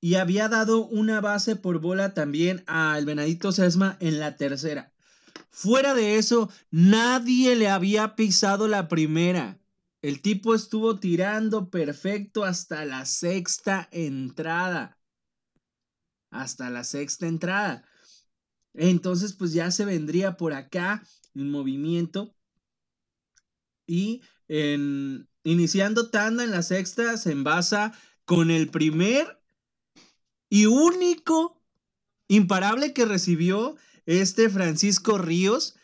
Y 0.00 0.14
había 0.14 0.48
dado 0.48 0.86
una 0.86 1.20
base 1.20 1.56
por 1.56 1.78
bola 1.78 2.14
también 2.14 2.64
al 2.66 3.04
Venadito 3.04 3.52
Sesma 3.52 3.98
en 4.00 4.18
la 4.18 4.38
tercera. 4.38 4.95
Fuera 5.50 5.94
de 5.94 6.18
eso, 6.18 6.50
nadie 6.70 7.56
le 7.56 7.68
había 7.68 8.14
pisado 8.14 8.68
la 8.68 8.88
primera. 8.88 9.60
El 10.02 10.22
tipo 10.22 10.54
estuvo 10.54 11.00
tirando 11.00 11.70
perfecto 11.70 12.44
hasta 12.44 12.84
la 12.84 13.06
sexta 13.06 13.88
entrada. 13.90 14.98
Hasta 16.30 16.70
la 16.70 16.84
sexta 16.84 17.26
entrada. 17.26 17.84
Entonces, 18.74 19.32
pues 19.32 19.52
ya 19.52 19.70
se 19.70 19.84
vendría 19.84 20.36
por 20.36 20.52
acá 20.52 21.02
en 21.34 21.50
movimiento. 21.50 22.36
Y 23.86 24.22
en, 24.48 25.28
iniciando 25.44 26.10
tanda 26.10 26.44
en 26.44 26.50
la 26.50 26.62
sexta, 26.62 27.16
se 27.16 27.32
envasa 27.32 27.92
con 28.24 28.50
el 28.50 28.68
primer 28.68 29.40
y 30.48 30.66
único 30.66 31.62
imparable 32.28 32.92
que 32.92 33.04
recibió 33.04 33.76
este 34.06 34.48
Francisco 34.48 35.18
Ríos 35.18 35.74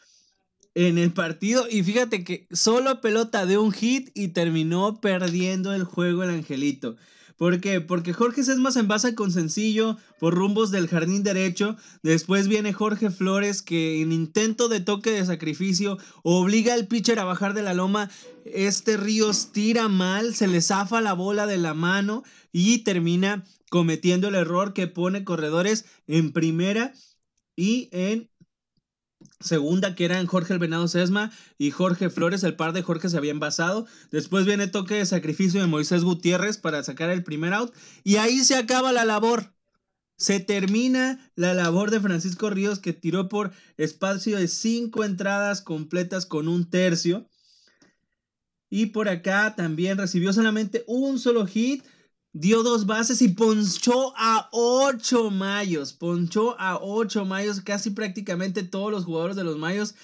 en 0.75 0.99
el 0.99 1.13
partido. 1.13 1.67
Y 1.71 1.83
fíjate 1.83 2.25
que 2.25 2.47
solo 2.51 3.01
pelota 3.01 3.47
de 3.47 3.59
un 3.59 3.73
hit 3.73 4.11
y 4.15 4.29
terminó 4.29 5.01
perdiendo 5.01 5.75
el 5.75 5.85
juego 5.85 6.23
el 6.23 6.31
Angelito. 6.31 6.97
¿Por 7.37 7.61
qué? 7.61 7.81
Porque 7.81 8.13
Jorge 8.13 8.45
Sesma 8.45 8.71
se 8.71 8.81
envasa 8.81 9.17
con 9.17 9.33
sencillo 9.33 9.97
por 10.21 10.35
rumbos 10.35 10.71
del 10.71 10.87
jardín 10.87 11.25
derecho. 11.25 11.77
Después 12.05 12.47
viene 12.47 12.73
Jorge 12.73 13.11
Flores 13.11 13.63
que 13.63 14.01
en 14.01 14.13
intento 14.13 14.69
de 14.69 14.79
toque 14.79 15.11
de 15.11 15.27
sacrificio 15.27 15.99
obliga 16.23 16.75
al 16.75 16.87
pitcher 16.87 17.19
a 17.19 17.25
bajar 17.25 17.53
de 17.53 17.63
la 17.63 17.75
loma. 17.75 18.11
Este 18.45 18.97
Ríos 18.97 19.51
tira 19.51 19.89
mal, 19.89 20.37
se 20.37 20.47
le 20.47 20.61
zafa 20.61 21.01
la 21.01 21.15
bola 21.15 21.47
de 21.47 21.57
la 21.57 21.75
mano 21.75 22.23
y 22.53 22.79
termina 22.85 23.45
cometiendo 23.71 24.29
el 24.29 24.37
error 24.37 24.73
que 24.73 24.87
pone 24.87 25.25
corredores 25.25 25.87
en 26.07 26.33
primera 26.33 26.93
y 27.57 27.89
en 27.93 28.31
segunda, 29.41 29.95
que 29.95 30.05
eran 30.05 30.27
Jorge 30.27 30.53
el 30.53 30.59
Venado 30.59 30.89
Sesma 30.89 31.33
y 31.59 31.71
Jorge 31.71 32.11
Flores, 32.11 32.43
el 32.45 32.57
par 32.57 32.73
de 32.73 32.83
Jorge 32.83 33.09
se 33.09 33.17
había 33.17 33.31
envasado. 33.31 33.87
Después 34.11 34.47
viene 34.47 34.69
toque 34.69 34.95
de 34.95 35.07
sacrificio 35.07 35.61
de 35.61 35.67
Moisés 35.67 36.05
Gutiérrez 36.05 36.59
para 36.59 36.83
sacar 36.83 37.11
el 37.11 37.25
primer 37.25 37.53
out. 37.53 37.73
Y 38.05 38.17
ahí 38.17 38.45
se 38.45 38.57
acaba 38.57 38.93
la 38.93 39.05
labor. 39.05 39.55
Se 40.17 40.41
termina 40.41 41.33
la 41.35 41.55
labor 41.55 41.91
de 41.91 42.01
Francisco 42.01 42.51
Ríos 42.51 42.79
que 42.79 42.93
tiró 42.93 43.29
por 43.29 43.53
espacio 43.77 44.39
de 44.39 44.49
cinco 44.49 45.05
entradas 45.05 45.63
completas 45.63 46.27
con 46.27 46.49
un 46.49 46.71
tercio. 46.71 47.29
Y 48.71 48.87
por 48.87 49.09
acá 49.09 49.55
también 49.57 49.99
recibió 49.99 50.33
solamente 50.33 50.85
un 50.87 51.19
solo 51.19 51.47
hit 51.47 51.85
dio 52.33 52.63
dos 52.63 52.87
bases 52.87 53.23
y 53.23 53.29
ponchó 53.29 54.15
a 54.17 54.49
ocho 54.53 55.31
mayos. 55.31 55.93
Ponchó 55.93 56.59
a 56.59 56.79
ocho 56.81 57.25
mayos, 57.25 57.61
casi 57.61 57.91
prácticamente 57.91 58.63
todos 58.63 58.91
los 58.91 59.05
jugadores 59.05 59.37
de 59.37 59.45
los 59.45 59.59
mayos, 59.59 59.95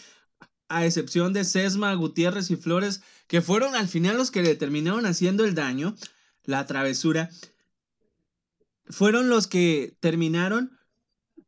a 0.69 0.85
excepción 0.85 1.33
de 1.33 1.45
Sesma, 1.45 1.95
Gutiérrez 1.95 2.51
y 2.51 2.57
Flores, 2.57 3.03
que 3.27 3.41
fueron 3.41 3.75
al 3.75 3.89
final 3.89 4.17
los 4.17 4.31
que 4.31 4.43
le 4.43 4.55
terminaron 4.55 5.07
haciendo 5.07 5.45
el 5.45 5.55
daño, 5.55 5.95
la 6.45 6.67
travesura. 6.67 7.31
Fueron 8.87 9.29
los 9.29 9.47
que 9.47 9.97
terminaron 10.01 10.79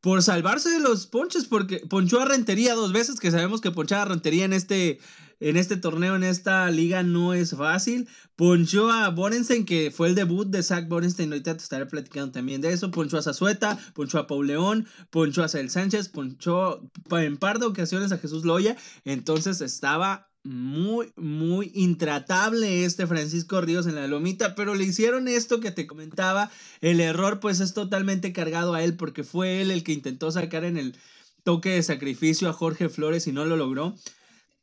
por 0.00 0.22
salvarse 0.22 0.70
de 0.70 0.80
los 0.80 1.06
ponches, 1.06 1.44
porque 1.44 1.78
ponchó 1.78 2.20
a 2.20 2.24
Rentería 2.24 2.74
dos 2.74 2.92
veces, 2.92 3.20
que 3.20 3.30
sabemos 3.30 3.60
que 3.60 3.70
ponchar 3.70 4.00
a 4.00 4.04
Rentería 4.06 4.46
en 4.46 4.54
este 4.54 4.98
en 5.40 5.56
este 5.56 5.76
torneo, 5.76 6.16
en 6.16 6.22
esta 6.22 6.70
liga, 6.70 7.02
no 7.02 7.34
es 7.34 7.56
fácil. 7.56 8.08
Ponchó 8.36 8.90
a 8.90 9.08
Borenstein, 9.08 9.64
que 9.64 9.90
fue 9.90 10.08
el 10.08 10.14
debut 10.14 10.46
de 10.48 10.62
Zach 10.62 10.86
Borenstein. 10.86 11.32
Ahorita 11.32 11.56
te 11.56 11.62
estaré 11.62 11.86
platicando 11.86 12.32
también 12.32 12.60
de 12.60 12.72
eso. 12.72 12.90
Ponchó 12.90 13.18
a 13.18 13.22
Zazueta, 13.22 13.78
ponchó 13.94 14.18
a 14.18 14.26
Paul 14.26 14.46
León, 14.46 14.86
ponchó 15.10 15.42
a 15.42 15.48
Sael 15.48 15.70
Sánchez, 15.70 16.08
ponchó 16.08 16.90
en 17.10 17.38
par 17.38 17.58
de 17.58 17.66
ocasiones 17.66 18.12
a 18.12 18.18
Jesús 18.18 18.44
Loya. 18.44 18.76
Entonces 19.04 19.60
estaba 19.62 20.30
muy, 20.42 21.12
muy 21.16 21.70
intratable 21.74 22.84
este 22.84 23.06
Francisco 23.06 23.60
Ríos 23.60 23.86
en 23.86 23.94
la 23.94 24.06
lomita, 24.06 24.54
pero 24.54 24.74
le 24.74 24.84
hicieron 24.84 25.28
esto 25.28 25.60
que 25.60 25.70
te 25.70 25.86
comentaba. 25.86 26.50
El 26.80 27.00
error 27.00 27.40
pues 27.40 27.60
es 27.60 27.74
totalmente 27.74 28.32
cargado 28.32 28.74
a 28.74 28.82
él 28.82 28.96
porque 28.96 29.24
fue 29.24 29.60
él 29.60 29.70
el 29.70 29.84
que 29.84 29.92
intentó 29.92 30.30
sacar 30.30 30.64
en 30.64 30.76
el 30.76 30.96
toque 31.44 31.70
de 31.70 31.82
sacrificio 31.82 32.48
a 32.48 32.52
Jorge 32.52 32.88
Flores 32.88 33.26
y 33.26 33.32
no 33.32 33.44
lo 33.44 33.56
logró. 33.56 33.94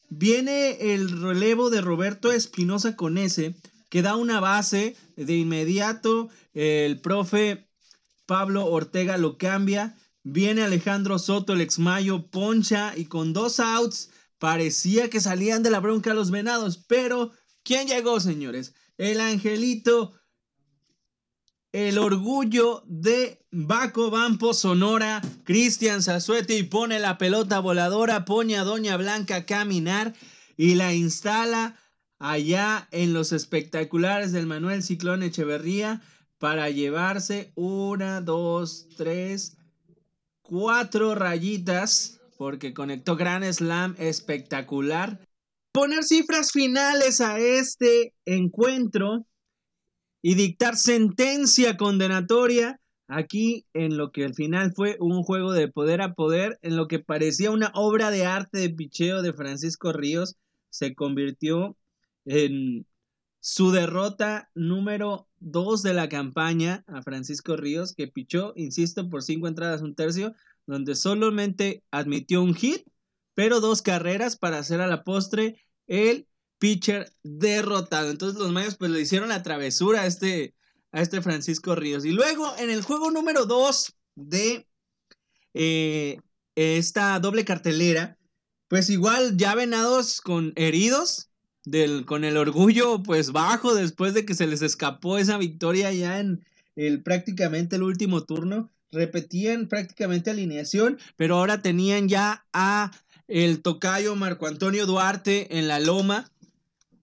Viene 0.09 0.93
el 0.93 1.21
relevo 1.21 1.69
de 1.69 1.81
Roberto 1.81 2.31
Espinosa 2.31 2.95
con 2.95 3.17
ese, 3.17 3.55
que 3.89 4.01
da 4.01 4.15
una 4.15 4.39
base. 4.39 4.95
De 5.15 5.35
inmediato, 5.35 6.29
el 6.53 7.01
profe 7.01 7.67
Pablo 8.25 8.65
Ortega 8.65 9.17
lo 9.17 9.37
cambia. 9.37 9.97
Viene 10.23 10.63
Alejandro 10.63 11.19
Soto, 11.19 11.53
el 11.53 11.61
ex 11.61 11.79
Mayo, 11.79 12.27
poncha 12.27 12.93
y 12.95 13.05
con 13.05 13.33
dos 13.33 13.59
outs 13.59 14.09
parecía 14.39 15.09
que 15.09 15.21
salían 15.21 15.63
de 15.63 15.71
la 15.71 15.79
bronca 15.79 16.13
los 16.13 16.31
venados. 16.31 16.77
Pero, 16.77 17.31
¿quién 17.63 17.87
llegó, 17.87 18.19
señores? 18.19 18.73
El 18.97 19.19
angelito 19.19 20.13
el 21.71 21.97
orgullo 21.97 22.83
de 22.85 23.39
Baco 23.51 24.09
Bampo 24.09 24.53
Sonora, 24.53 25.21
Cristian 25.43 26.01
Zazuete 26.01 26.57
y 26.57 26.63
pone 26.63 26.99
la 26.99 27.17
pelota 27.17 27.59
voladora, 27.59 28.25
pone 28.25 28.57
a 28.57 28.63
Doña 28.63 28.97
Blanca 28.97 29.37
a 29.37 29.45
caminar 29.45 30.13
y 30.55 30.75
la 30.75 30.93
instala 30.93 31.75
allá 32.19 32.87
en 32.91 33.13
los 33.13 33.31
espectaculares 33.31 34.31
del 34.31 34.47
Manuel 34.47 34.83
Ciclón 34.83 35.23
Echeverría 35.23 36.01
para 36.39 36.69
llevarse 36.69 37.51
una, 37.55 38.21
dos, 38.21 38.87
tres, 38.95 39.57
cuatro 40.41 41.15
rayitas 41.15 42.19
porque 42.37 42.73
conectó 42.73 43.15
Gran 43.15 43.43
Slam 43.51 43.95
espectacular. 43.97 45.19
Poner 45.73 46.03
cifras 46.03 46.51
finales 46.51 47.21
a 47.21 47.39
este 47.39 48.13
encuentro 48.25 49.25
y 50.27 50.35
dictar 50.35 50.75
sentencia 50.75 51.77
condenatoria 51.77 52.81
aquí 53.07 53.65
en 53.71 53.95
lo 53.95 54.11
que 54.11 54.25
al 54.25 54.33
final 54.35 54.73
fue 54.75 54.97
un 54.99 55.23
juego 55.23 55.53
de 55.53 55.69
poder 55.69 56.01
a 56.01 56.15
poder, 56.15 56.59
en 56.63 56.75
lo 56.75 56.89
que 56.89 56.99
parecía 56.99 57.49
una 57.49 57.71
obra 57.73 58.11
de 58.11 58.25
arte 58.25 58.57
de 58.57 58.69
picheo 58.69 59.21
de 59.21 59.31
Francisco 59.31 59.93
Ríos, 59.93 60.35
se 60.69 60.95
convirtió 60.95 61.77
en 62.25 62.85
su 63.39 63.71
derrota 63.71 64.51
número 64.53 65.29
2 65.39 65.81
de 65.81 65.93
la 65.93 66.09
campaña 66.09 66.83
a 66.87 67.01
Francisco 67.03 67.55
Ríos, 67.55 67.95
que 67.95 68.09
pichó, 68.09 68.51
insisto, 68.57 69.09
por 69.09 69.23
cinco 69.23 69.47
entradas, 69.47 69.81
un 69.81 69.95
tercio, 69.95 70.33
donde 70.65 70.95
solamente 70.95 71.85
admitió 71.89 72.43
un 72.43 72.53
hit, 72.53 72.85
pero 73.33 73.61
dos 73.61 73.81
carreras 73.81 74.35
para 74.35 74.59
hacer 74.59 74.81
a 74.81 74.87
la 74.87 75.05
postre 75.05 75.63
el 75.87 76.27
pitcher 76.59 77.13
derrotado. 77.23 78.09
Entonces 78.09 78.39
los 78.39 78.51
Mayos 78.51 78.75
pues 78.75 78.91
le 78.91 79.01
hicieron 79.01 79.29
la 79.29 79.43
travesura 79.43 80.01
a 80.01 80.05
este, 80.05 80.55
a 80.91 81.01
este 81.01 81.21
Francisco 81.21 81.75
Ríos. 81.75 82.05
Y 82.05 82.11
luego 82.11 82.53
en 82.57 82.69
el 82.69 82.81
juego 82.81 83.11
número 83.11 83.45
2 83.45 83.93
de 84.15 84.67
eh, 85.53 86.19
esta 86.55 87.19
doble 87.19 87.45
cartelera, 87.45 88.17
pues 88.67 88.89
igual 88.89 89.37
ya 89.37 89.55
venados 89.55 90.21
con 90.21 90.53
heridos, 90.55 91.29
del, 91.67 92.05
con 92.05 92.23
el 92.23 92.37
orgullo 92.37 93.03
pues 93.03 93.31
bajo 93.31 93.75
después 93.75 94.13
de 94.13 94.25
que 94.25 94.33
se 94.33 94.47
les 94.47 94.61
escapó 94.61 95.17
esa 95.17 95.37
victoria 95.37 95.91
ya 95.91 96.19
en 96.19 96.45
el 96.75 97.03
prácticamente 97.03 97.75
el 97.75 97.83
último 97.83 98.23
turno. 98.23 98.71
Repetían 98.89 99.67
prácticamente 99.67 100.29
alineación, 100.29 100.97
pero 101.17 101.35
ahora 101.35 101.61
tenían 101.61 102.07
ya 102.07 102.45
a 102.53 102.91
el 103.27 103.61
tocayo 103.61 104.15
Marco 104.15 104.47
Antonio 104.47 104.85
Duarte 104.85 105.57
en 105.59 105.67
la 105.67 105.79
loma, 105.79 106.31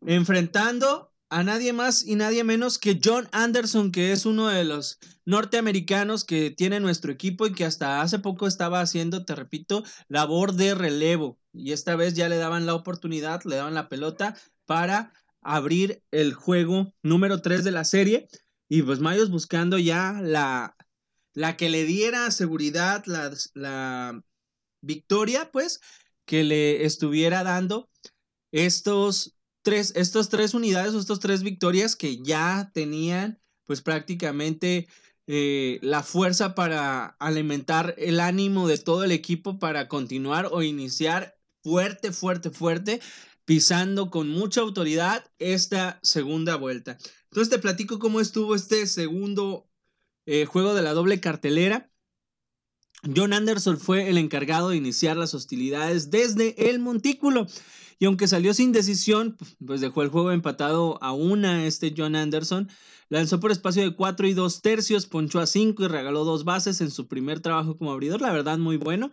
enfrentando 0.07 1.13
a 1.31 1.43
nadie 1.43 1.73
más 1.73 2.07
y 2.07 2.15
nadie 2.15 2.45
menos 2.45 2.79
que 2.79 3.01
John 3.03 3.29
Anderson, 3.33 3.91
que 3.91 4.13
es 4.13 4.27
uno 4.27 4.49
de 4.49 4.65
los 4.65 4.99
norteamericanos 5.25 6.25
que 6.25 6.51
tiene 6.51 6.81
nuestro 6.81 7.11
equipo 7.11 7.47
y 7.47 7.53
que 7.53 7.65
hasta 7.65 8.03
hace 8.03 8.19
poco 8.19 8.47
estaba 8.47 8.81
haciendo, 8.81 9.25
te 9.25 9.35
repito, 9.35 9.83
labor 10.09 10.55
de 10.55 10.75
relevo. 10.75 11.39
Y 11.53 11.73
esta 11.73 11.97
vez 11.97 12.15
ya 12.15 12.29
le 12.29 12.37
daban 12.37 12.67
la 12.67 12.75
oportunidad, 12.75 13.43
le 13.45 13.57
daban 13.57 13.75
la 13.75 13.89
pelota 13.89 14.37
para 14.65 15.13
abrir 15.41 16.03
el 16.11 16.35
juego 16.35 16.95
número 17.03 17.43
3 17.43 17.65
de 17.65 17.71
la 17.71 17.85
serie. 17.85 18.29
Y 18.69 18.83
pues 18.83 19.01
Mayos 19.01 19.31
buscando 19.31 19.79
ya 19.79 20.21
la, 20.23 20.77
la 21.33 21.57
que 21.57 21.69
le 21.69 21.85
diera 21.85 22.31
seguridad, 22.31 23.05
la, 23.07 23.33
la 23.55 24.23
victoria, 24.81 25.51
pues, 25.51 25.81
que 26.25 26.45
le 26.45 26.85
estuviera 26.85 27.43
dando 27.43 27.91
estos 28.53 29.35
tres, 29.65 29.93
estas 29.97 30.29
tres 30.29 30.55
unidades 30.55 30.95
o 30.95 31.01
estas 31.01 31.19
tres 31.19 31.43
victorias 31.43 31.97
que 31.97 32.23
ya 32.23 32.71
tenían 32.73 33.41
pues 33.65 33.81
prácticamente 33.81 34.87
eh, 35.27 35.79
la 35.83 36.03
fuerza 36.03 36.55
para 36.55 37.17
alimentar 37.19 37.95
el 37.99 38.21
ánimo 38.21 38.69
de 38.69 38.79
todo 38.79 39.05
el 39.05 39.11
equipo 39.11 39.59
para 39.59 39.89
continuar 39.89 40.51
o 40.53 40.63
iniciar 40.63 41.37
fuerte, 41.63 42.13
fuerte, 42.13 42.51
fuerte, 42.51 43.01
pisando 43.47 44.11
con 44.11 44.29
mucha 44.29 44.61
autoridad 44.61 45.25
esta 45.39 45.99
segunda 46.03 46.57
vuelta. 46.57 46.99
Entonces 47.31 47.49
te 47.49 47.59
platico 47.59 47.99
cómo 47.99 48.21
estuvo 48.21 48.55
este 48.55 48.87
segundo 48.87 49.67
eh, 50.27 50.45
juego 50.45 50.75
de 50.75 50.83
la 50.83 50.93
doble 50.93 51.21
cartelera. 51.21 51.91
John 53.15 53.33
Anderson 53.33 53.79
fue 53.79 54.11
el 54.11 54.19
encargado 54.19 54.71
de 54.71 54.77
iniciar 54.77 55.17
las 55.17 55.35
hostilidades 55.35 56.11
desde 56.11 56.71
el 56.71 56.81
montículo. 56.81 57.47
Y 57.99 58.07
aunque 58.07 58.29
salió 58.29 58.55
sin 58.55 58.73
decisión, 58.73 59.37
pues 59.65 59.81
dejó 59.81 60.03
el 60.03 60.09
juego 60.09 60.33
empatado 60.33 60.99
a 61.03 61.13
una 61.13 61.67
este 61.67 61.95
John 61.97 62.17
Anderson. 62.17 62.69
Lanzó 63.09 63.41
por 63.41 63.53
espacio 63.53 63.83
de 63.83 63.95
4 63.95 64.27
y 64.27 64.35
2 64.35 64.63
tercios, 64.63 65.07
ponchó 65.07 65.41
a 65.41 65.47
5 65.47 65.85
y 65.85 65.89
regaló 65.89 66.25
dos 66.25 66.45
bases 66.45 66.81
en 66.81 66.91
su 66.91 67.07
primer 67.07 67.41
trabajo 67.41 67.77
como 67.77 67.93
abridor. 67.93 68.21
La 68.21 68.33
verdad, 68.33 68.59
muy 68.59 68.77
bueno. 68.77 69.11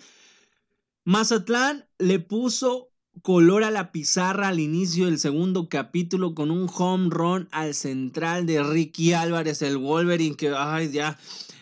Mazatlán 1.04 1.86
le 2.00 2.20
puso 2.20 2.92
color 3.22 3.64
a 3.64 3.72
la 3.72 3.92
pizarra 3.92 4.48
al 4.48 4.60
inicio 4.60 5.06
del 5.06 5.20
segundo 5.20 5.68
capítulo 5.68 6.34
con 6.34 6.50
un 6.50 6.70
home 6.74 7.10
run 7.10 7.50
al 7.52 7.74
central 7.74 8.46
de 8.46 8.64
Ricky 8.64 9.14
Álvarez, 9.14 9.62
el 9.62 9.78
Wolverine, 9.78 10.36
que, 10.36 10.54
ay, 10.56 10.92
ya 10.92 11.20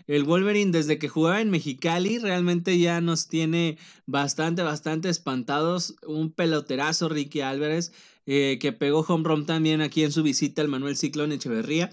el 0.09 0.23
Wolverine 0.23 0.71
desde 0.71 0.97
que 0.97 1.07
jugaba 1.07 1.39
en 1.39 1.51
Mexicali 1.51 2.17
realmente 2.17 2.79
ya 2.79 2.99
nos 2.99 3.27
tiene 3.27 3.77
bastante, 4.07 4.63
bastante 4.63 5.07
espantados. 5.07 5.97
Un 6.03 6.31
peloterazo 6.31 7.09
Ricky 7.09 7.41
Álvarez 7.41 7.91
eh, 8.25 8.57
que 8.59 8.73
pegó 8.73 9.01
home 9.01 9.23
run 9.23 9.45
también 9.45 9.81
aquí 9.81 10.03
en 10.03 10.11
su 10.11 10.23
visita 10.23 10.63
al 10.63 10.67
Manuel 10.67 10.97
Ciclón 10.97 11.31
Echeverría. 11.31 11.91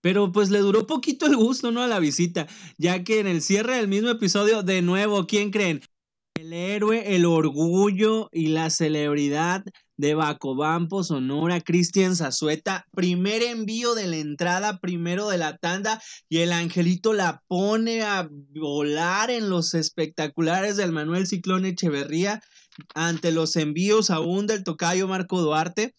Pero 0.00 0.30
pues 0.30 0.50
le 0.50 0.60
duró 0.60 0.86
poquito 0.86 1.26
el 1.26 1.34
gusto, 1.34 1.72
¿no? 1.72 1.82
A 1.82 1.88
la 1.88 1.98
visita, 1.98 2.46
ya 2.76 3.02
que 3.02 3.18
en 3.18 3.26
el 3.26 3.42
cierre 3.42 3.74
del 3.74 3.88
mismo 3.88 4.10
episodio, 4.10 4.62
de 4.62 4.82
nuevo, 4.82 5.26
¿quién 5.26 5.50
creen? 5.50 5.82
El 6.34 6.52
héroe, 6.52 7.16
el 7.16 7.24
orgullo 7.24 8.28
y 8.30 8.46
la 8.46 8.70
celebridad 8.70 9.64
de 9.98 10.14
Bacobampo, 10.14 11.04
Sonora, 11.04 11.60
Cristian 11.60 12.16
Zazueta, 12.16 12.86
primer 12.94 13.42
envío 13.42 13.94
de 13.94 14.06
la 14.06 14.16
entrada, 14.16 14.78
primero 14.78 15.28
de 15.28 15.38
la 15.38 15.58
tanda, 15.58 16.00
y 16.28 16.38
el 16.38 16.52
angelito 16.52 17.12
la 17.12 17.42
pone 17.48 18.02
a 18.02 18.30
volar 18.54 19.30
en 19.30 19.50
los 19.50 19.74
espectaculares 19.74 20.76
del 20.76 20.92
Manuel 20.92 21.26
Ciclón 21.26 21.66
Echeverría 21.66 22.40
ante 22.94 23.32
los 23.32 23.56
envíos 23.56 24.10
aún 24.10 24.46
del 24.46 24.64
tocayo 24.64 25.08
Marco 25.08 25.40
Duarte. 25.40 25.94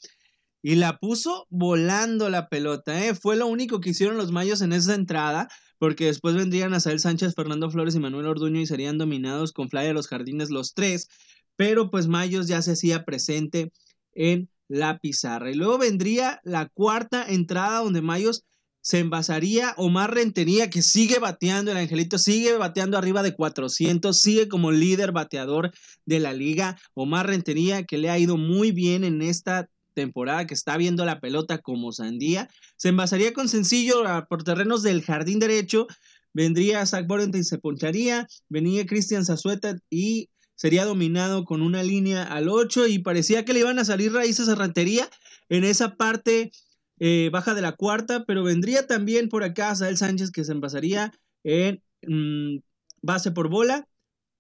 Y 0.62 0.76
la 0.76 0.98
puso 0.98 1.46
volando 1.50 2.30
la 2.30 2.50
pelota, 2.50 3.06
¿eh? 3.06 3.16
Fue 3.16 3.38
lo 3.38 3.48
único 3.48 3.80
que 3.80 3.92
hicieron 3.92 4.18
los 4.18 4.32
mayos 4.32 4.62
en 4.62 4.74
esa 4.74 4.94
entrada, 4.94 5.48
porque 5.78 6.06
después 6.06 6.36
vendrían 6.36 6.74
a 6.74 6.82
Sael 6.82 7.00
Sánchez, 7.00 7.34
Fernando 7.34 7.72
Flores 7.72 7.96
y 7.96 8.00
Manuel 8.00 8.28
Orduño 8.28 8.60
y 8.60 8.66
serían 8.66 8.98
dominados 8.98 9.54
con 9.54 9.70
Fly 9.70 9.86
de 9.86 9.94
los 9.94 10.08
Jardines 10.08 10.50
los 10.50 10.74
tres. 10.74 11.08
Pero 11.56 11.90
pues 11.90 12.08
Mayos 12.08 12.48
ya 12.48 12.62
se 12.62 12.72
hacía 12.72 13.06
presente 13.06 13.72
en 14.20 14.50
la 14.68 15.00
pizarra. 15.00 15.50
Y 15.50 15.56
luego 15.56 15.80
vendría 15.80 16.42
la 16.44 16.68
cuarta 16.68 17.26
entrada 17.28 17.80
donde 17.80 18.02
Mayos 18.02 18.44
se 18.82 19.00
envasaría 19.00 19.74
Omar 19.78 20.14
Rentería, 20.14 20.70
que 20.70 20.82
sigue 20.82 21.20
bateando, 21.20 21.72
el 21.72 21.78
Angelito 21.78 22.18
sigue 22.18 22.56
bateando 22.58 22.98
arriba 22.98 23.24
de 23.24 23.36
400, 23.36 24.20
sigue 24.20 24.48
como 24.48 24.72
líder 24.72 25.12
bateador 25.12 25.72
de 26.06 26.20
la 26.20 26.34
liga. 26.34 26.78
Omar 26.94 27.28
Rentería, 27.28 27.84
que 27.84 27.98
le 27.98 28.10
ha 28.10 28.20
ido 28.20 28.38
muy 28.38 28.72
bien 28.72 29.04
en 29.04 29.22
esta 29.22 29.70
temporada, 29.94 30.48
que 30.48 30.54
está 30.54 30.78
viendo 30.78 31.06
la 31.06 31.20
pelota 31.20 31.60
como 31.60 31.92
sandía. 31.92 32.50
Se 32.78 32.90
envasaría 32.90 33.34
con 33.34 33.50
sencillo 33.50 34.04
por 34.30 34.44
terrenos 34.44 34.84
del 34.84 35.02
jardín 35.04 35.40
derecho. 35.40 35.88
Vendría 36.34 36.86
Zach 36.86 37.08
Borenton 37.08 37.42
y 37.42 37.44
se 37.44 37.58
poncharía. 37.58 38.28
Venía 38.50 38.86
Cristian 38.86 39.26
Zazueta 39.26 39.76
y 39.90 40.30
sería 40.60 40.84
dominado 40.84 41.46
con 41.46 41.62
una 41.62 41.84
línea 41.84 42.22
al 42.22 42.50
8 42.50 42.88
y 42.88 43.00
parecía 43.00 43.46
que 43.46 43.54
le 43.54 43.62
iban 43.62 43.80
a 43.80 43.86
salir 43.86 44.12
raíces 44.12 44.50
a 44.50 44.56
Rantería 44.56 45.10
en 45.48 45.64
esa 45.64 45.96
parte 45.96 46.52
eh, 47.00 47.30
baja 47.32 47.54
de 47.54 47.62
la 47.62 47.78
cuarta, 47.78 48.26
pero 48.26 48.44
vendría 48.44 48.86
también 48.86 49.30
por 49.30 49.46
acá 49.46 49.74
Sael 49.74 49.96
Sánchez 49.96 50.32
que 50.32 50.44
se 50.44 50.52
envasaría 50.52 51.14
en 51.46 51.82
mm, 52.06 52.58
base 53.02 53.32
por 53.32 53.48
bola 53.48 53.88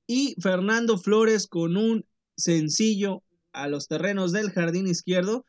y 0.07 0.35
Fernando 0.41 0.97
Flores 0.97 1.47
con 1.47 1.77
un 1.77 2.05
sencillo 2.35 3.23
a 3.53 3.69
los 3.69 3.87
terrenos 3.87 4.33
del 4.33 4.51
jardín 4.51 4.87
izquierdo 4.87 5.45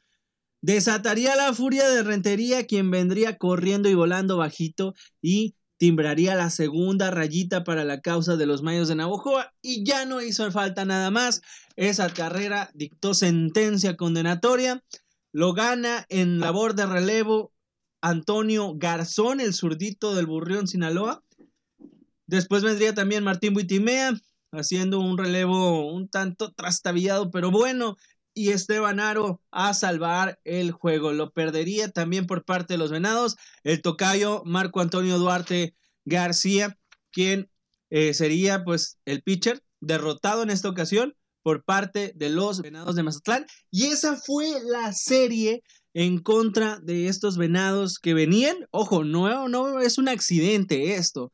desataría 0.60 1.34
la 1.34 1.52
furia 1.52 1.88
de 1.88 2.04
Rentería 2.04 2.64
quien 2.68 2.92
vendría 2.92 3.38
corriendo 3.38 3.88
y 3.88 3.94
volando 3.94 4.36
bajito 4.36 4.94
y 5.20 5.56
timbraría 5.80 6.34
la 6.34 6.50
segunda 6.50 7.10
rayita 7.10 7.64
para 7.64 7.84
la 7.84 8.02
causa 8.02 8.36
de 8.36 8.44
los 8.44 8.62
Mayos 8.62 8.88
de 8.88 8.96
Navojoa 8.96 9.54
y 9.62 9.82
ya 9.82 10.04
no 10.04 10.20
hizo 10.20 10.52
falta 10.52 10.84
nada 10.84 11.10
más. 11.10 11.40
Esa 11.74 12.12
carrera 12.12 12.70
dictó 12.74 13.14
sentencia 13.14 13.96
condenatoria. 13.96 14.84
Lo 15.32 15.54
gana 15.54 16.04
en 16.10 16.38
labor 16.38 16.74
de 16.74 16.84
relevo 16.84 17.54
Antonio 18.02 18.74
Garzón, 18.76 19.40
el 19.40 19.54
zurdito 19.54 20.14
del 20.14 20.26
Burrión 20.26 20.68
Sinaloa. 20.68 21.24
Después 22.26 22.62
vendría 22.62 22.94
también 22.94 23.24
Martín 23.24 23.54
Buitimea, 23.54 24.12
haciendo 24.52 25.00
un 25.00 25.16
relevo 25.16 25.90
un 25.94 26.10
tanto 26.10 26.52
trastabillado, 26.52 27.30
pero 27.30 27.50
bueno. 27.50 27.96
Y 28.34 28.50
Esteban 28.50 29.00
Aro 29.00 29.42
a 29.50 29.74
salvar 29.74 30.40
el 30.44 30.70
juego. 30.70 31.12
Lo 31.12 31.32
perdería 31.32 31.90
también 31.90 32.26
por 32.26 32.44
parte 32.44 32.74
de 32.74 32.78
los 32.78 32.90
Venados. 32.90 33.36
El 33.64 33.82
tocayo 33.82 34.42
Marco 34.44 34.80
Antonio 34.80 35.18
Duarte 35.18 35.74
García, 36.04 36.78
quien 37.10 37.50
eh, 37.90 38.14
sería 38.14 38.64
pues 38.64 38.98
el 39.04 39.22
pitcher 39.22 39.62
derrotado 39.80 40.42
en 40.42 40.50
esta 40.50 40.68
ocasión 40.68 41.14
por 41.42 41.64
parte 41.64 42.12
de 42.14 42.28
los 42.28 42.60
Venados 42.62 42.94
de 42.94 43.02
Mazatlán. 43.02 43.46
Y 43.70 43.86
esa 43.86 44.16
fue 44.16 44.46
la 44.64 44.92
serie 44.92 45.62
en 45.94 46.18
contra 46.18 46.78
de 46.80 47.08
estos 47.08 47.36
Venados 47.36 47.98
que 47.98 48.14
venían. 48.14 48.56
Ojo, 48.70 49.04
no, 49.04 49.48
no 49.48 49.80
es 49.80 49.98
un 49.98 50.08
accidente 50.08 50.94
esto. 50.94 51.32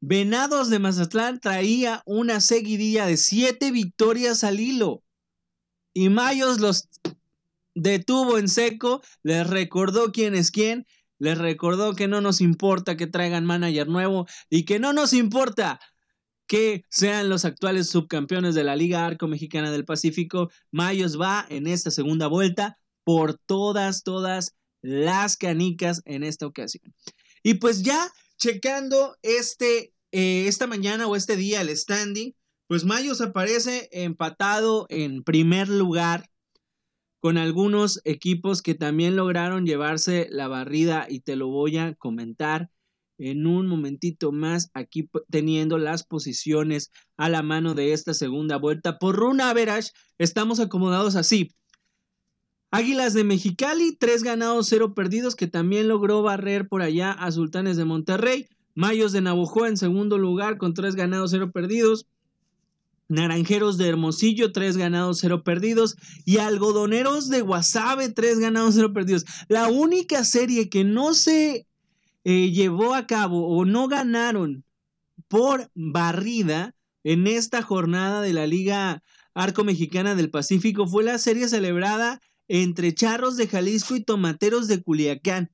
Venados 0.00 0.68
de 0.68 0.80
Mazatlán 0.80 1.38
traía 1.38 2.02
una 2.06 2.40
seguidilla 2.40 3.06
de 3.06 3.16
siete 3.16 3.70
victorias 3.70 4.42
al 4.42 4.58
hilo. 4.58 5.02
Y 5.94 6.08
Mayos 6.08 6.60
los 6.60 6.88
detuvo 7.74 8.38
en 8.38 8.48
seco, 8.48 9.02
les 9.22 9.46
recordó 9.46 10.12
quién 10.12 10.34
es 10.34 10.50
quién, 10.50 10.86
les 11.18 11.38
recordó 11.38 11.94
que 11.94 12.08
no 12.08 12.20
nos 12.20 12.40
importa 12.40 12.96
que 12.96 13.06
traigan 13.06 13.44
manager 13.44 13.88
nuevo 13.88 14.26
y 14.50 14.64
que 14.64 14.78
no 14.78 14.92
nos 14.92 15.12
importa 15.12 15.80
que 16.46 16.84
sean 16.90 17.28
los 17.28 17.44
actuales 17.44 17.88
subcampeones 17.88 18.54
de 18.54 18.64
la 18.64 18.76
Liga 18.76 19.06
Arco 19.06 19.28
Mexicana 19.28 19.70
del 19.70 19.84
Pacífico. 19.84 20.50
Mayos 20.70 21.18
va 21.18 21.46
en 21.48 21.66
esta 21.66 21.90
segunda 21.90 22.26
vuelta 22.26 22.78
por 23.04 23.38
todas, 23.38 24.02
todas 24.02 24.54
las 24.82 25.36
canicas 25.36 26.02
en 26.04 26.24
esta 26.24 26.46
ocasión. 26.46 26.92
Y 27.42 27.54
pues 27.54 27.82
ya 27.82 28.12
checando 28.36 29.16
este, 29.22 29.94
eh, 30.10 30.46
esta 30.48 30.66
mañana 30.66 31.06
o 31.06 31.16
este 31.16 31.36
día 31.36 31.60
el 31.60 31.74
standing, 31.76 32.34
pues 32.72 32.86
Mayos 32.86 33.20
aparece 33.20 33.90
empatado 33.92 34.86
en 34.88 35.24
primer 35.24 35.68
lugar 35.68 36.30
con 37.20 37.36
algunos 37.36 38.00
equipos 38.04 38.62
que 38.62 38.74
también 38.74 39.14
lograron 39.14 39.66
llevarse 39.66 40.26
la 40.30 40.48
barrida 40.48 41.04
y 41.06 41.20
te 41.20 41.36
lo 41.36 41.48
voy 41.48 41.76
a 41.76 41.94
comentar 41.96 42.70
en 43.18 43.46
un 43.46 43.66
momentito 43.66 44.32
más 44.32 44.70
aquí 44.72 45.10
teniendo 45.28 45.76
las 45.76 46.02
posiciones 46.02 46.90
a 47.18 47.28
la 47.28 47.42
mano 47.42 47.74
de 47.74 47.92
esta 47.92 48.14
segunda 48.14 48.56
vuelta. 48.56 48.98
Por 48.98 49.16
Runa 49.16 49.50
average 49.50 49.90
estamos 50.16 50.58
acomodados 50.58 51.14
así. 51.14 51.54
Águilas 52.70 53.12
de 53.12 53.24
Mexicali, 53.24 53.94
tres 54.00 54.22
ganados, 54.22 54.68
cero 54.70 54.94
perdidos, 54.94 55.36
que 55.36 55.46
también 55.46 55.88
logró 55.88 56.22
barrer 56.22 56.68
por 56.68 56.80
allá 56.80 57.12
a 57.12 57.30
Sultanes 57.32 57.76
de 57.76 57.84
Monterrey. 57.84 58.48
Mayos 58.74 59.12
de 59.12 59.20
Navojoa 59.20 59.68
en 59.68 59.76
segundo 59.76 60.16
lugar 60.16 60.56
con 60.56 60.72
tres 60.72 60.94
ganados, 60.94 61.32
cero 61.32 61.52
perdidos. 61.52 62.06
Naranjeros 63.12 63.76
de 63.76 63.88
Hermosillo, 63.88 64.52
tres 64.52 64.76
ganados, 64.76 65.18
cero 65.20 65.44
perdidos. 65.44 65.96
Y 66.24 66.38
Algodoneros 66.38 67.28
de 67.28 67.42
Guasave, 67.42 68.08
tres 68.08 68.38
ganados, 68.38 68.74
cero 68.74 68.92
perdidos. 68.92 69.24
La 69.48 69.68
única 69.68 70.24
serie 70.24 70.68
que 70.68 70.84
no 70.84 71.12
se 71.14 71.66
eh, 72.24 72.50
llevó 72.50 72.94
a 72.94 73.06
cabo 73.06 73.48
o 73.48 73.64
no 73.64 73.88
ganaron 73.88 74.64
por 75.28 75.70
barrida 75.74 76.74
en 77.04 77.26
esta 77.26 77.62
jornada 77.62 78.22
de 78.22 78.32
la 78.32 78.46
Liga 78.46 79.02
Arco 79.34 79.64
Mexicana 79.64 80.14
del 80.14 80.30
Pacífico 80.30 80.86
fue 80.86 81.04
la 81.04 81.18
serie 81.18 81.48
celebrada 81.48 82.20
entre 82.48 82.94
Charros 82.94 83.36
de 83.36 83.46
Jalisco 83.46 83.96
y 83.96 84.04
Tomateros 84.04 84.68
de 84.68 84.82
Culiacán. 84.82 85.50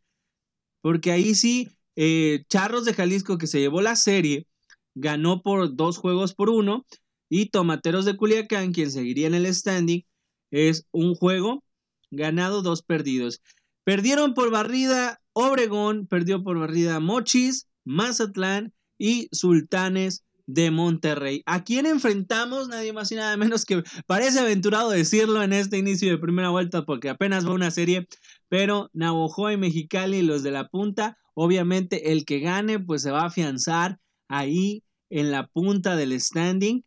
Porque 0.81 1.11
ahí 1.11 1.35
sí, 1.35 1.71
eh, 1.97 2.44
Charros 2.49 2.85
de 2.85 2.94
Jalisco 2.94 3.38
que 3.38 3.47
se 3.47 3.61
llevó 3.61 3.81
la 3.81 3.97
serie, 3.97 4.47
ganó 4.94 5.42
por 5.42 5.75
dos 5.75 5.99
juegos 5.99 6.35
por 6.35 6.51
uno. 6.51 6.85
Y 7.28 7.50
Tomateros 7.50 8.04
de 8.04 8.16
Culiacán, 8.16 8.72
quien 8.72 8.90
seguiría 8.90 9.26
en 9.26 9.34
el 9.34 9.52
standing, 9.54 10.02
es 10.50 10.86
un 10.92 11.14
juego 11.14 11.62
ganado, 12.10 12.62
dos 12.62 12.82
perdidos. 12.82 13.42
Perdieron 13.84 14.34
por 14.34 14.50
barrida 14.50 15.20
Obregón, 15.32 16.06
perdió 16.06 16.42
por 16.42 16.58
barrida 16.58 17.00
Mochis, 17.00 17.68
Mazatlán 17.84 18.72
y 18.98 19.28
Sultanes 19.32 20.24
de 20.46 20.70
Monterrey. 20.70 21.42
¿A 21.44 21.62
quién 21.62 21.84
enfrentamos? 21.84 22.68
Nadie 22.68 22.92
más 22.94 23.12
y 23.12 23.16
nada 23.16 23.36
menos 23.36 23.64
que 23.66 23.82
parece 24.06 24.40
aventurado 24.40 24.90
decirlo 24.90 25.42
en 25.42 25.52
este 25.52 25.76
inicio 25.76 26.10
de 26.10 26.18
primera 26.18 26.48
vuelta 26.48 26.84
porque 26.86 27.10
apenas 27.10 27.46
va 27.46 27.52
una 27.52 27.70
serie, 27.70 28.08
pero 28.48 28.90
Navojoa 28.94 29.52
y 29.52 29.58
Mexicali, 29.58 30.22
los 30.22 30.42
de 30.42 30.50
la 30.50 30.68
punta, 30.68 31.18
obviamente 31.34 32.12
el 32.12 32.24
que 32.24 32.40
gane 32.40 32.80
pues 32.80 33.02
se 33.02 33.10
va 33.10 33.22
a 33.22 33.26
afianzar 33.26 33.98
ahí 34.28 34.82
en 35.10 35.30
la 35.30 35.46
punta 35.46 35.96
del 35.96 36.18
standing 36.18 36.82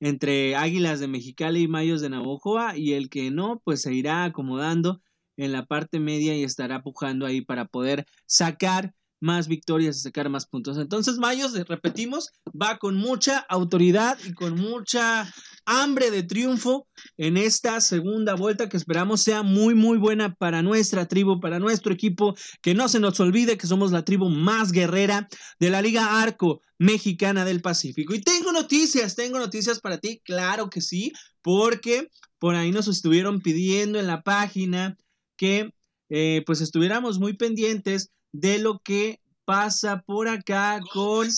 entre 0.00 0.56
Águilas 0.56 0.98
de 1.00 1.08
Mexicali 1.08 1.62
y 1.62 1.68
Mayos 1.68 2.00
de 2.00 2.10
Navojoa 2.10 2.76
y 2.76 2.94
el 2.94 3.08
que 3.10 3.30
no 3.30 3.60
pues 3.64 3.82
se 3.82 3.94
irá 3.94 4.24
acomodando 4.24 5.00
en 5.36 5.52
la 5.52 5.66
parte 5.66 6.00
media 6.00 6.34
y 6.36 6.42
estará 6.42 6.82
pujando 6.82 7.26
ahí 7.26 7.40
para 7.42 7.66
poder 7.66 8.06
sacar 8.26 8.94
más 9.20 9.48
victorias 9.48 9.96
y 9.96 10.00
sacar 10.00 10.28
más 10.28 10.46
puntos. 10.46 10.78
Entonces, 10.78 11.18
Mayos, 11.18 11.52
repetimos, 11.68 12.30
va 12.50 12.78
con 12.78 12.96
mucha 12.96 13.38
autoridad 13.38 14.18
y 14.24 14.32
con 14.32 14.54
mucha 14.58 15.32
hambre 15.66 16.10
de 16.10 16.22
triunfo 16.22 16.88
en 17.16 17.36
esta 17.36 17.80
segunda 17.80 18.34
vuelta 18.34 18.68
que 18.68 18.76
esperamos 18.76 19.22
sea 19.22 19.42
muy, 19.42 19.74
muy 19.74 19.98
buena 19.98 20.34
para 20.34 20.62
nuestra 20.62 21.06
tribu, 21.06 21.40
para 21.40 21.58
nuestro 21.58 21.92
equipo. 21.92 22.34
Que 22.62 22.74
no 22.74 22.88
se 22.88 23.00
nos 23.00 23.20
olvide 23.20 23.58
que 23.58 23.66
somos 23.66 23.92
la 23.92 24.04
tribu 24.04 24.28
más 24.28 24.72
guerrera 24.72 25.28
de 25.58 25.70
la 25.70 25.82
Liga 25.82 26.22
Arco 26.22 26.60
Mexicana 26.78 27.44
del 27.44 27.60
Pacífico. 27.60 28.14
Y 28.14 28.22
tengo 28.22 28.52
noticias, 28.52 29.14
tengo 29.14 29.38
noticias 29.38 29.80
para 29.80 29.98
ti, 29.98 30.20
claro 30.24 30.70
que 30.70 30.80
sí, 30.80 31.12
porque 31.42 32.08
por 32.38 32.54
ahí 32.54 32.72
nos 32.72 32.88
estuvieron 32.88 33.40
pidiendo 33.40 33.98
en 34.00 34.06
la 34.06 34.22
página 34.22 34.96
que 35.36 35.70
eh, 36.08 36.42
pues 36.46 36.60
estuviéramos 36.60 37.18
muy 37.18 37.36
pendientes 37.36 38.10
de 38.32 38.58
lo 38.58 38.80
que 38.80 39.20
pasa 39.44 40.02
por 40.02 40.28
acá 40.28 40.80
con 40.92 41.28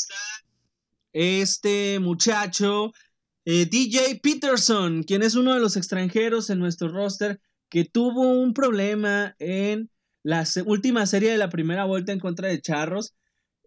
este 1.13 1.99
muchacho 1.99 2.93
eh, 3.45 3.67
DJ 3.67 4.21
Peterson, 4.23 5.03
quien 5.03 5.23
es 5.23 5.35
uno 5.35 5.55
de 5.55 5.61
los 5.61 5.77
extranjeros 5.77 6.51
en 6.51 6.59
nuestro 6.59 6.89
roster 6.89 7.41
que 7.69 7.85
tuvo 7.85 8.31
un 8.31 8.55
problema 8.55 9.35
en 9.39 9.91
la 10.23 10.45
última 10.67 11.07
serie 11.07 11.33
de 11.33 11.39
la 11.39 11.49
primera 11.49 11.85
vuelta 11.85 12.13
en 12.13 12.21
contra 12.21 12.49
de 12.49 12.61
Charros. 12.61 13.15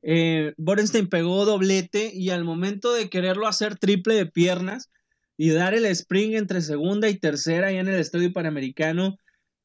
Eh, 0.01 0.53
Borenstein 0.57 1.07
pegó 1.09 1.43
doblete 1.45 2.11
y 2.13 2.29
al 2.29 2.43
momento 2.43 2.93
de 2.93 3.09
quererlo 3.09 3.47
hacer 3.47 3.77
triple 3.77 4.13
de 4.13 4.27
piernas 4.27 4.91
y 5.37 5.49
dar 5.49 5.73
el 5.73 5.85
spring 5.85 6.35
entre 6.35 6.61
segunda 6.61 7.09
y 7.09 7.17
tercera 7.17 7.71
ya 7.71 7.79
en 7.79 7.87
el 7.87 7.99
estadio 7.99 8.31
panamericano, 8.31 9.17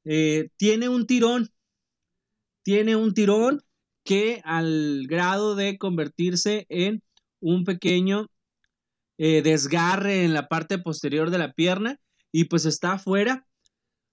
eh, 0.05 0.49
tiene 0.57 0.89
un 0.89 1.07
tirón, 1.07 1.51
tiene 2.71 2.95
un 2.95 3.15
tirón 3.15 3.63
que 4.05 4.41
al 4.45 5.03
grado 5.09 5.57
de 5.57 5.77
convertirse 5.77 6.67
en 6.69 7.03
un 7.41 7.65
pequeño 7.65 8.29
eh, 9.19 9.43
desgarre 9.43 10.23
en 10.23 10.35
la 10.35 10.47
parte 10.47 10.79
posterior 10.79 11.33
de 11.33 11.39
la 11.39 11.53
pierna 11.53 11.99
y 12.31 12.45
pues 12.45 12.67
está 12.67 12.93
afuera 12.93 13.45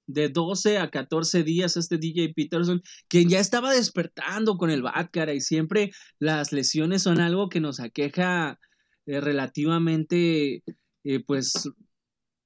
de 0.08 0.30
12 0.30 0.80
a 0.80 0.90
14 0.90 1.44
días 1.44 1.78
este 1.78 2.00
DJ 2.00 2.34
Peterson, 2.34 2.82
quien 3.08 3.30
ya 3.30 3.40
estaba 3.40 3.76
despertando 3.76 4.58
con 4.58 4.72
el 4.72 4.82
Batcara 4.82 5.36
y 5.36 5.42
siempre 5.42 5.92
las 6.18 6.52
lesiones 6.52 7.04
son 7.04 7.20
algo 7.20 7.50
que 7.50 7.60
nos 7.60 7.80
aqueja 7.80 8.58
eh, 9.06 9.22
relativamente 9.22 10.64
pues 11.28 11.70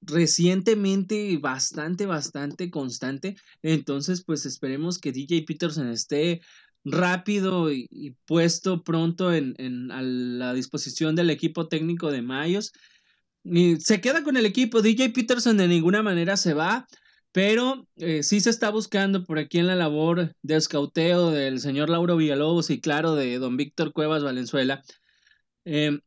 recientemente 0.01 1.37
bastante, 1.37 2.05
bastante 2.05 2.69
constante. 2.69 3.35
Entonces, 3.61 4.23
pues 4.23 4.45
esperemos 4.45 4.99
que 4.99 5.11
DJ 5.11 5.43
Peterson 5.43 5.89
esté 5.89 6.41
rápido 6.83 7.71
y, 7.71 8.15
puesto 8.25 8.83
pronto 8.83 9.33
en, 9.33 9.91
a 9.91 10.01
la 10.01 10.53
disposición 10.53 11.15
del 11.15 11.29
equipo 11.29 11.67
técnico 11.67 12.11
de 12.11 12.21
Mayos. 12.21 12.73
Y 13.43 13.77
se 13.77 14.01
queda 14.01 14.23
con 14.23 14.37
el 14.37 14.45
equipo. 14.45 14.81
DJ 14.81 15.11
Peterson 15.11 15.57
de 15.57 15.67
ninguna 15.67 16.03
manera 16.03 16.37
se 16.37 16.53
va. 16.53 16.87
Pero 17.33 17.87
eh, 17.95 18.23
sí 18.23 18.41
se 18.41 18.49
está 18.49 18.69
buscando 18.71 19.23
por 19.23 19.39
aquí 19.39 19.57
en 19.59 19.67
la 19.67 19.75
labor 19.75 20.35
de 20.41 20.55
escauteo 20.57 21.31
del 21.31 21.61
señor 21.61 21.89
Lauro 21.89 22.17
Villalobos 22.17 22.69
y 22.69 22.81
claro 22.81 23.15
de 23.15 23.39
don 23.39 23.55
Víctor 23.55 23.93
Cuevas 23.93 24.21
Valenzuela. 24.21 24.83
Em, 25.63 26.01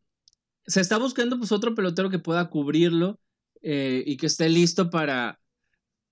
se 0.66 0.80
está 0.80 0.98
buscando 0.98 1.38
pues 1.38 1.52
otro 1.52 1.74
pelotero 1.74 2.10
que 2.10 2.18
pueda 2.18 2.50
cubrirlo 2.50 3.20
eh, 3.66 4.04
y 4.06 4.18
que 4.18 4.26
esté 4.26 4.50
listo 4.50 4.90
para, 4.90 5.40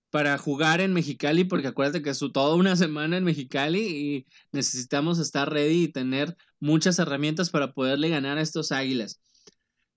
para 0.09 0.39
jugar 0.39 0.81
en 0.81 0.95
Mexicali, 0.95 1.45
porque 1.45 1.69
acuérdate 1.69 2.03
que 2.03 2.09
es 2.11 2.19
toda 2.19 2.55
una 2.55 2.77
semana 2.77 3.19
en 3.19 3.25
Mexicali 3.25 3.81
y 3.81 4.27
necesitamos 4.53 5.19
estar 5.19 5.53
ready 5.53 5.85
y 5.85 5.89
tener 5.89 6.35
muchas 6.61 6.99
herramientas 6.99 7.51
para 7.51 7.75
poderle 7.75 8.09
ganar 8.09 8.39
a 8.39 8.43
estos 8.43 8.73
águilas. 8.73 9.21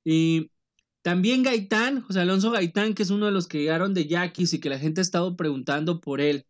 Y 0.03 0.51
también 1.01 1.43
Gaitán, 1.43 2.01
José 2.01 2.19
Alonso 2.19 2.51
Gaitán, 2.51 2.93
que 2.93 3.03
es 3.03 3.09
uno 3.09 3.27
de 3.27 3.31
los 3.31 3.47
que 3.47 3.59
llegaron 3.59 3.93
de 3.93 4.05
Yaquis 4.05 4.53
y 4.53 4.59
que 4.59 4.69
la 4.69 4.79
gente 4.79 4.99
ha 4.99 5.03
estado 5.03 5.37
preguntando 5.37 6.01
por 6.01 6.19
él. 6.19 6.45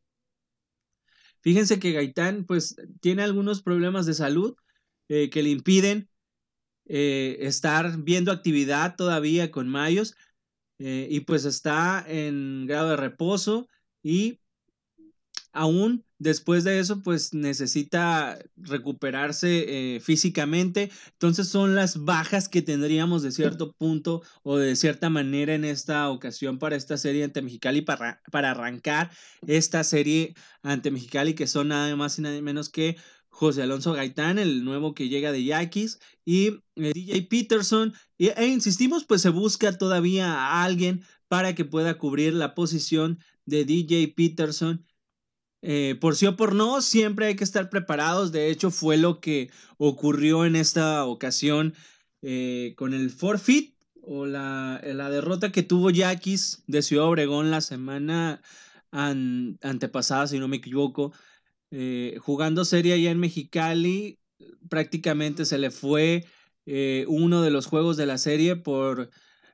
Fíjense 1.42 1.80
que 1.80 1.92
Gaitán, 1.92 2.46
pues, 2.46 2.76
tiene 3.00 3.22
algunos 3.22 3.62
problemas 3.62 4.08
de 4.08 4.16
salud 4.16 4.56
eh, 5.08 5.30
que 5.30 5.44
le 5.44 5.52
impiden 5.52 6.10
eh, 6.86 7.38
estar 7.42 8.02
viendo 8.02 8.32
actividad 8.32 8.96
todavía 8.96 9.52
con 9.52 9.68
Mayos. 9.68 10.16
Eh, 10.80 11.08
y 11.10 11.22
pues 11.22 11.46
está 11.46 12.04
en 12.08 12.66
grado 12.68 12.90
de 12.90 12.98
reposo 12.98 13.68
y 14.04 14.40
aún 15.54 16.04
después 16.20 16.64
de 16.64 16.80
eso 16.80 17.02
pues 17.02 17.34
necesita 17.34 18.38
recuperarse 18.58 19.96
eh, 19.96 20.00
físicamente. 20.02 20.92
Entonces 21.14 21.48
son 21.48 21.76
las 21.76 22.04
bajas 22.04 22.50
que 22.50 22.62
tendríamos 22.62 23.24
de 23.24 23.32
cierto 23.32 23.74
punto 23.74 24.22
o 24.44 24.58
de 24.58 24.76
cierta 24.76 25.10
manera 25.10 25.56
en 25.56 25.64
esta 25.64 26.10
ocasión 26.10 26.60
para 26.60 26.76
esta 26.76 26.98
serie 26.98 27.24
ante 27.24 27.42
Mexicali 27.42 27.82
para, 27.82 28.22
para 28.32 28.52
arrancar 28.52 29.12
esta 29.48 29.84
serie 29.84 30.36
ante 30.62 30.92
Mexicali 30.92 31.34
que 31.34 31.48
son 31.48 31.70
nada 31.70 31.96
más 31.96 32.20
y 32.20 32.22
nada 32.22 32.42
menos 32.42 32.70
que 32.70 32.98
José 33.36 33.64
Alonso 33.64 33.92
Gaitán, 33.92 34.40
el 34.40 34.64
nuevo 34.64 34.94
que 34.94 35.10
llega 35.10 35.34
de 35.34 35.44
Yaquis, 35.44 36.00
y 36.24 36.62
eh, 36.78 36.94
DJ 36.94 37.24
Peterson. 37.24 37.94
e 38.18 38.46
insistimos, 38.46 39.04
pues 39.04 39.22
se 39.22 39.30
busca 39.30 39.78
todavía 39.78 40.34
a 40.34 40.64
alguien 40.64 41.04
para 41.28 41.54
que 41.54 41.66
pueda 41.66 41.98
cubrir 41.98 42.34
la 42.34 42.56
posición 42.56 43.20
de 43.46 43.66
DJ 43.66 44.08
Peterson. 44.16 44.86
Eh, 45.62 45.98
por 46.00 46.16
sí 46.16 46.28
o 46.28 46.38
por 46.38 46.56
no, 46.56 46.82
siempre 46.82 47.26
hay 47.26 47.36
que 47.36 47.44
estar 47.44 47.70
preparados. 47.70 48.32
De 48.32 48.50
hecho, 48.50 48.72
fue 48.72 48.96
lo 48.96 49.20
que 49.20 49.52
ocurrió 49.78 50.46
en 50.46 50.56
esta 50.56 51.04
ocasión 51.04 51.74
eh, 52.22 52.74
con 52.78 52.94
el 52.94 53.10
forfeit 53.10 53.76
o 54.02 54.26
la, 54.26 54.80
derrota 54.82 55.52
que 55.52 55.62
tuvo 55.62 55.90
Yaquis 55.90 56.64
de 56.68 56.82
Ciudad 56.82 57.08
Obregón 57.08 57.52
la 57.52 57.60
semana 57.60 58.42
antepasada, 58.92 60.26
si 60.28 60.40
no 60.40 60.48
me 60.48 60.56
equivoco. 60.56 61.12
Eh, 61.78 62.20
jugando 62.22 62.64
serie 62.64 62.94
allá 62.94 63.12
en 63.12 63.20
Mexicali, 63.20 64.18
prácticamente 64.70 65.44
se 65.44 65.58
le 65.58 65.72
fue 65.72 66.24
eh, 66.66 67.04
uno 67.10 67.42
de 67.42 67.52
los 67.52 67.66
juegos 67.66 67.98
de 67.98 68.06
la 68.06 68.18
serie 68.18 68.56
por 68.56 69.10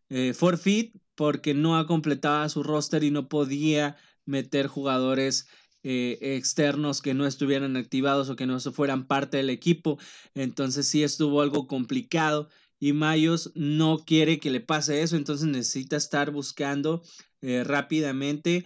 eh, 0.10 0.36
forfeit, 0.36 0.96
porque 1.16 1.56
no 1.56 1.80
ha 1.80 1.88
completado 1.88 2.48
su 2.48 2.62
roster 2.62 3.04
y 3.04 3.10
no 3.10 3.28
podía 3.28 3.98
meter 4.26 4.68
jugadores 4.68 5.48
externos 5.84 7.02
que 7.02 7.16
no 7.16 7.26
estuvieran 7.26 7.76
activados 7.76 8.30
o 8.30 8.36
que 8.36 8.46
no 8.46 8.60
fueran 8.60 9.08
parte 9.08 9.38
del 9.38 9.50
equipo. 9.50 9.98
Entonces 10.36 10.88
sí 10.88 11.02
estuvo 11.02 11.42
algo 11.42 11.66
complicado 11.66 12.50
y 12.80 12.94
Mayos 12.94 13.52
no 13.56 13.98
quiere 14.06 14.40
que 14.40 14.52
le 14.52 14.60
pase 14.60 15.02
eso, 15.02 15.16
entonces 15.16 15.48
necesita 15.48 15.98
estar 15.98 16.30
buscando 16.30 17.02
rápidamente 17.42 18.64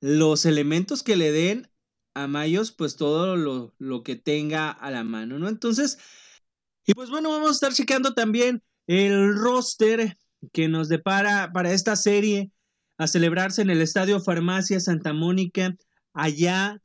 los 0.00 0.46
elementos 0.46 1.02
que 1.02 1.16
le 1.16 1.32
den 1.32 1.73
a 2.14 2.26
Mayos, 2.26 2.72
pues 2.72 2.96
todo 2.96 3.36
lo, 3.36 3.74
lo, 3.78 4.02
que 4.02 4.16
tenga 4.16 4.70
a 4.70 4.90
la 4.90 5.04
mano, 5.04 5.38
¿no? 5.38 5.48
Entonces, 5.48 5.98
y 6.86 6.94
pues 6.94 7.10
bueno, 7.10 7.30
vamos 7.30 7.48
a 7.48 7.52
estar 7.52 7.72
checando 7.72 8.14
también 8.14 8.62
el 8.86 9.34
roster 9.34 10.16
que 10.52 10.68
nos 10.68 10.88
depara 10.88 11.52
para 11.52 11.72
esta 11.72 11.96
serie 11.96 12.52
a 12.98 13.06
celebrarse 13.06 13.62
en 13.62 13.70
el 13.70 13.80
Estadio 13.80 14.20
Farmacia 14.20 14.80
Santa 14.80 15.12
Mónica, 15.12 15.76
allá 16.12 16.80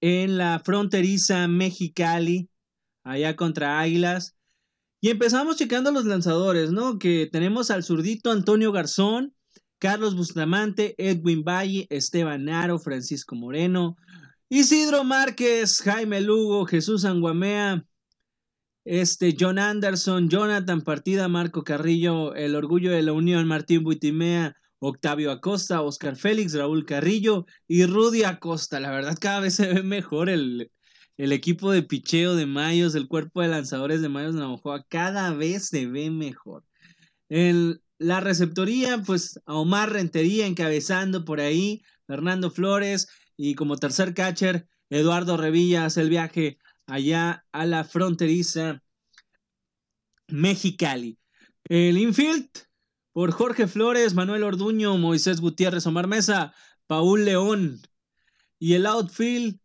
en 0.00 0.38
la 0.38 0.60
fronteriza 0.64 1.46
Mexicali, 1.46 2.48
allá 3.04 3.36
contra 3.36 3.80
Águilas. 3.80 4.34
Y 5.00 5.10
empezamos 5.10 5.56
checando 5.56 5.92
los 5.92 6.04
lanzadores, 6.04 6.72
¿no? 6.72 6.98
Que 6.98 7.28
tenemos 7.30 7.70
al 7.70 7.84
zurdito 7.84 8.30
Antonio 8.30 8.72
Garzón, 8.72 9.34
Carlos 9.78 10.14
Bustamante, 10.14 10.94
Edwin 10.98 11.42
Valle, 11.42 11.86
Esteban 11.90 12.44
Naro, 12.44 12.78
Francisco 12.78 13.34
Moreno, 13.34 13.96
Isidro 14.52 15.04
Márquez, 15.04 15.80
Jaime 15.80 16.20
Lugo, 16.20 16.66
Jesús 16.66 17.04
Anguamea, 17.04 17.84
este, 18.84 19.36
John 19.38 19.60
Anderson, 19.60 20.28
Jonathan 20.28 20.80
Partida, 20.80 21.28
Marco 21.28 21.62
Carrillo, 21.62 22.34
El 22.34 22.56
Orgullo 22.56 22.90
de 22.90 23.02
la 23.02 23.12
Unión, 23.12 23.46
Martín 23.46 23.84
Buitimea, 23.84 24.56
Octavio 24.80 25.30
Acosta, 25.30 25.82
Oscar 25.82 26.16
Félix, 26.16 26.52
Raúl 26.54 26.84
Carrillo 26.84 27.46
y 27.68 27.86
Rudy 27.86 28.24
Acosta. 28.24 28.80
La 28.80 28.90
verdad, 28.90 29.16
cada 29.20 29.38
vez 29.38 29.54
se 29.54 29.72
ve 29.72 29.84
mejor 29.84 30.28
el, 30.28 30.72
el 31.16 31.30
equipo 31.30 31.70
de 31.70 31.84
picheo 31.84 32.34
de 32.34 32.46
Mayos, 32.46 32.96
el 32.96 33.06
cuerpo 33.06 33.42
de 33.42 33.48
lanzadores 33.48 34.02
de 34.02 34.08
Mayos 34.08 34.34
Navajoa, 34.34 34.84
cada 34.88 35.32
vez 35.32 35.68
se 35.68 35.86
ve 35.86 36.10
mejor. 36.10 36.64
El, 37.28 37.82
la 37.98 38.18
receptoría, 38.18 39.00
pues 39.00 39.40
a 39.46 39.54
Omar 39.54 39.92
Rentería 39.92 40.46
encabezando 40.46 41.24
por 41.24 41.38
ahí, 41.38 41.84
Fernando 42.08 42.50
Flores 42.50 43.06
y 43.42 43.54
como 43.54 43.78
tercer 43.78 44.12
catcher, 44.12 44.68
Eduardo 44.90 45.38
Revilla 45.38 45.86
hace 45.86 46.02
el 46.02 46.10
viaje 46.10 46.58
allá 46.84 47.46
a 47.52 47.64
la 47.64 47.84
fronteriza 47.84 48.82
Mexicali. 50.28 51.18
El 51.64 51.96
infield 51.96 52.50
por 53.12 53.30
Jorge 53.30 53.66
Flores, 53.66 54.12
Manuel 54.12 54.42
Orduño, 54.42 54.98
Moisés 54.98 55.40
Gutiérrez, 55.40 55.86
Omar 55.86 56.06
Mesa, 56.06 56.52
Paul 56.86 57.24
León. 57.24 57.80
Y 58.58 58.74
el 58.74 58.84
outfield, 58.84 59.58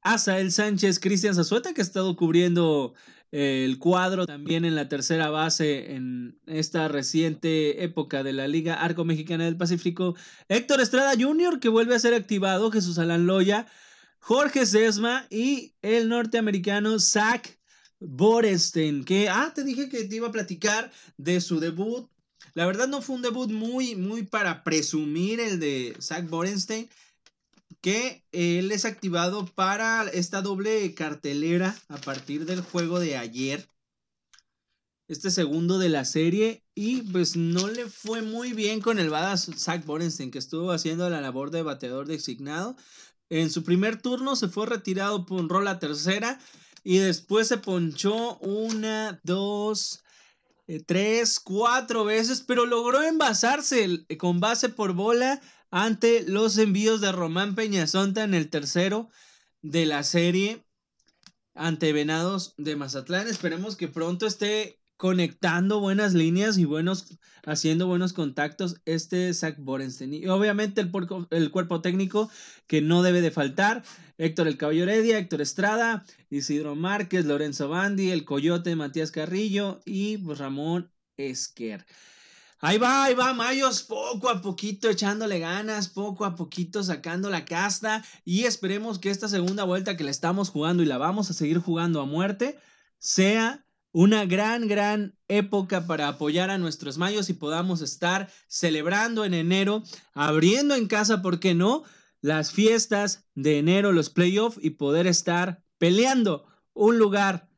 Asael 0.00 0.50
Sánchez, 0.50 0.98
Cristian 0.98 1.36
Zazueta, 1.36 1.72
que 1.72 1.80
ha 1.80 1.84
estado 1.84 2.16
cubriendo 2.16 2.92
el 3.30 3.78
cuadro 3.78 4.26
también 4.26 4.64
en 4.64 4.74
la 4.74 4.88
tercera 4.88 5.30
base 5.30 5.94
en 5.94 6.38
esta 6.46 6.88
reciente 6.88 7.84
época 7.84 8.22
de 8.22 8.32
la 8.32 8.48
Liga 8.48 8.74
Arco 8.74 9.04
Mexicana 9.04 9.44
del 9.44 9.56
Pacífico. 9.56 10.16
Héctor 10.48 10.80
Estrada 10.80 11.12
Jr., 11.18 11.60
que 11.60 11.68
vuelve 11.68 11.94
a 11.94 11.98
ser 11.98 12.14
activado, 12.14 12.70
Jesús 12.70 12.98
Alan 12.98 13.26
Loya, 13.26 13.66
Jorge 14.18 14.66
Sesma 14.66 15.26
y 15.30 15.74
el 15.82 16.08
norteamericano 16.08 16.98
Zach 16.98 17.58
Borenstein, 18.00 19.04
que, 19.04 19.28
ah, 19.28 19.52
te 19.54 19.64
dije 19.64 19.88
que 19.88 20.04
te 20.04 20.16
iba 20.16 20.28
a 20.28 20.32
platicar 20.32 20.90
de 21.16 21.40
su 21.40 21.60
debut. 21.60 22.08
La 22.54 22.66
verdad 22.66 22.88
no 22.88 23.02
fue 23.02 23.16
un 23.16 23.22
debut 23.22 23.50
muy, 23.50 23.94
muy 23.94 24.22
para 24.22 24.64
presumir 24.64 25.40
el 25.40 25.60
de 25.60 25.96
Zach 26.00 26.28
Borenstein 26.28 26.88
que 27.80 28.24
él 28.32 28.72
es 28.72 28.84
activado 28.84 29.46
para 29.46 30.08
esta 30.08 30.42
doble 30.42 30.94
cartelera 30.94 31.76
a 31.88 31.98
partir 31.98 32.44
del 32.44 32.60
juego 32.60 32.98
de 33.00 33.16
ayer. 33.16 33.68
Este 35.08 35.30
segundo 35.30 35.78
de 35.78 35.88
la 35.88 36.04
serie. 36.04 36.64
Y 36.74 37.02
pues 37.02 37.36
no 37.36 37.68
le 37.68 37.88
fue 37.88 38.22
muy 38.22 38.52
bien 38.52 38.80
con 38.80 38.98
el 38.98 39.10
badass 39.10 39.50
Zach 39.56 39.84
Borenstein, 39.84 40.30
que 40.30 40.38
estuvo 40.38 40.70
haciendo 40.70 41.08
la 41.08 41.20
labor 41.20 41.50
de 41.50 41.62
bateador 41.62 42.06
designado. 42.06 42.76
En 43.30 43.50
su 43.50 43.64
primer 43.64 44.00
turno 44.00 44.36
se 44.36 44.48
fue 44.48 44.66
retirado 44.66 45.26
por 45.26 45.40
un 45.40 45.78
tercera. 45.78 46.38
Y 46.84 46.98
después 46.98 47.48
se 47.48 47.58
ponchó 47.58 48.38
una, 48.38 49.20
dos, 49.22 50.02
eh, 50.68 50.80
tres, 50.80 51.40
cuatro 51.40 52.04
veces. 52.04 52.42
Pero 52.46 52.64
logró 52.64 53.02
envasarse 53.02 54.06
con 54.18 54.38
base 54.38 54.68
por 54.68 54.92
bola 54.92 55.40
ante 55.70 56.22
los 56.22 56.56
envíos 56.58 57.00
de 57.00 57.10
Román 57.10 57.54
Peñazonta 57.56 58.22
en 58.22 58.34
el 58.34 58.48
tercero 58.48 59.10
de 59.62 59.86
la 59.86 60.04
serie 60.04 60.64
ante 61.54 61.92
Venados 61.92 62.54
de 62.56 62.76
Mazatlán. 62.76 63.26
Esperemos 63.26 63.76
que 63.76 63.88
pronto 63.88 64.26
esté 64.26 64.80
conectando 64.98 65.78
buenas 65.78 66.12
líneas 66.12 66.58
y 66.58 66.64
buenos, 66.64 67.18
haciendo 67.46 67.86
buenos 67.86 68.12
contactos 68.12 68.80
este 68.84 69.32
Zach 69.32 69.56
Borenstein. 69.56 70.12
Y 70.12 70.26
obviamente 70.26 70.80
el, 70.80 70.90
el, 71.30 71.50
cuerpo 71.52 71.80
técnico 71.80 72.28
que 72.66 72.82
no 72.82 73.02
debe 73.02 73.22
de 73.22 73.30
faltar. 73.30 73.84
Héctor 74.18 74.48
El 74.48 74.58
Caballo 74.58 74.82
Heredia, 74.82 75.16
Héctor 75.18 75.40
Estrada, 75.40 76.04
Isidro 76.28 76.74
Márquez, 76.74 77.24
Lorenzo 77.24 77.68
Bandi, 77.68 78.10
El 78.10 78.24
Coyote, 78.24 78.74
Matías 78.74 79.12
Carrillo 79.12 79.80
y 79.86 80.18
pues, 80.18 80.38
Ramón 80.38 80.90
Esquer. 81.16 81.86
Ahí 82.60 82.76
va, 82.76 83.04
ahí 83.04 83.14
va, 83.14 83.32
Mayos, 83.34 83.84
poco 83.84 84.28
a 84.28 84.42
poquito 84.42 84.90
echándole 84.90 85.38
ganas, 85.38 85.86
poco 85.86 86.24
a 86.24 86.34
poquito 86.34 86.82
sacando 86.82 87.30
la 87.30 87.44
casta 87.44 88.04
y 88.24 88.44
esperemos 88.44 88.98
que 88.98 89.10
esta 89.10 89.28
segunda 89.28 89.62
vuelta 89.62 89.96
que 89.96 90.02
la 90.02 90.10
estamos 90.10 90.50
jugando 90.50 90.82
y 90.82 90.86
la 90.86 90.98
vamos 90.98 91.30
a 91.30 91.34
seguir 91.34 91.58
jugando 91.58 92.00
a 92.00 92.04
muerte 92.04 92.58
sea 92.98 93.64
una 93.98 94.26
gran, 94.26 94.68
gran 94.68 95.18
época 95.26 95.88
para 95.88 96.06
apoyar 96.06 96.50
a 96.50 96.58
nuestros 96.58 96.98
Mayos 96.98 97.30
y 97.30 97.32
podamos 97.32 97.80
estar 97.80 98.30
celebrando 98.46 99.24
en 99.24 99.34
enero, 99.34 99.82
abriendo 100.14 100.76
en 100.76 100.86
casa, 100.86 101.20
¿por 101.20 101.40
qué 101.40 101.56
no? 101.56 101.82
Las 102.20 102.52
fiestas 102.52 103.26
de 103.34 103.58
enero, 103.58 103.90
los 103.90 104.08
playoffs 104.08 104.60
y 104.62 104.70
poder 104.70 105.08
estar 105.08 105.64
peleando 105.78 106.46
un 106.74 106.96
lugar 106.96 107.50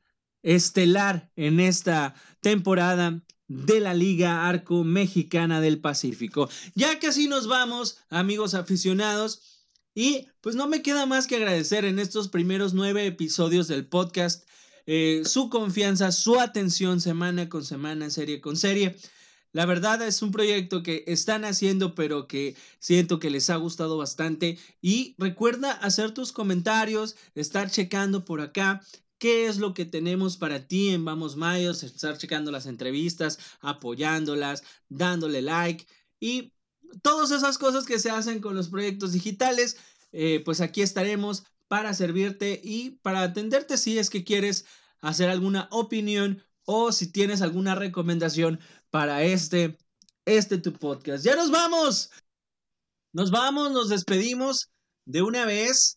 estelar 0.43 1.31
en 1.37 1.61
esta 1.61 2.15
temporada 2.41 3.23
de 3.47 3.81
la 3.81 3.93
Liga 3.93 4.49
Arco 4.49 4.83
Mexicana 4.83 5.61
del 5.61 5.79
Pacífico. 5.79 6.49
Ya 6.75 6.99
así 7.07 7.29
nos 7.29 7.49
vamos, 7.49 7.99
amigos 8.09 8.55
aficionados. 8.55 9.67
Y 9.95 10.29
pues 10.41 10.57
no 10.57 10.69
me 10.69 10.81
queda 10.81 11.05
más 11.05 11.27
que 11.27 11.37
agradecer 11.37 11.85
en 11.85 11.99
estos 11.99 12.29
primeros 12.29 12.73
nueve 12.73 13.05
episodios 13.05 13.69
del 13.69 13.87
podcast 13.87 14.49
eh, 14.93 15.23
su 15.25 15.51
confianza, 15.51 16.11
su 16.11 16.41
atención 16.41 17.01
semana 17.01 17.49
con 17.49 17.65
semana, 17.65 18.11
serie 18.11 18.41
con 18.41 18.57
serie. 18.57 18.97
La 19.53 19.65
verdad 19.65 20.03
es 20.03 20.21
un 20.21 20.33
proyecto 20.33 20.83
que 20.83 21.05
están 21.07 21.45
haciendo, 21.45 21.95
pero 21.95 22.27
que 22.27 22.57
siento 22.81 23.21
que 23.21 23.31
les 23.31 23.51
ha 23.51 23.57
gustado 23.57 23.99
bastante. 23.99 24.59
Y 24.83 25.15
recuerda 25.17 25.71
hacer 25.71 26.11
tus 26.11 26.33
comentarios, 26.33 27.15
estar 27.37 27.71
checando 27.71 28.25
por 28.25 28.41
acá 28.41 28.83
qué 29.19 29.47
es 29.47 29.59
lo 29.59 29.75
que 29.75 29.85
tenemos 29.85 30.37
para 30.37 30.67
ti 30.67 30.89
en 30.89 31.05
Vamos 31.05 31.37
Mayos, 31.37 31.85
estar 31.85 32.19
checando 32.19 32.51
las 32.51 32.67
entrevistas, 32.67 33.39
apoyándolas, 33.61 34.65
dándole 34.89 35.41
like 35.41 35.87
y 36.19 36.53
todas 37.03 37.31
esas 37.31 37.59
cosas 37.59 37.87
que 37.87 38.01
se 38.01 38.11
hacen 38.11 38.41
con 38.41 38.57
los 38.57 38.71
proyectos 38.71 39.13
digitales, 39.13 39.77
eh, 40.11 40.43
pues 40.45 40.61
aquí 40.61 40.83
estaremos 40.83 41.45
para 41.69 41.95
servirte 41.95 42.61
y 42.65 42.99
para 43.03 43.23
atenderte 43.23 43.79
si 43.79 43.97
es 43.97 44.11
que 44.11 44.25
quieres 44.25 44.65
hacer 45.01 45.29
alguna 45.31 45.69
opinión 45.71 46.43
o 46.65 46.93
si 46.93 47.11
tienes 47.11 47.43
alguna 47.43 47.75
recomendación 47.75 48.61
para 48.91 49.23
este, 49.23 49.79
este 50.25 50.59
tu 50.59 50.73
podcast. 50.73 51.25
Ya 51.25 51.37
nos 51.37 51.51
vamos. 51.51 52.11
Nos 53.13 53.31
vamos, 53.31 53.73
nos 53.73 53.89
despedimos 53.89 54.71
de 55.05 55.23
una 55.23 55.47
vez. 55.47 55.97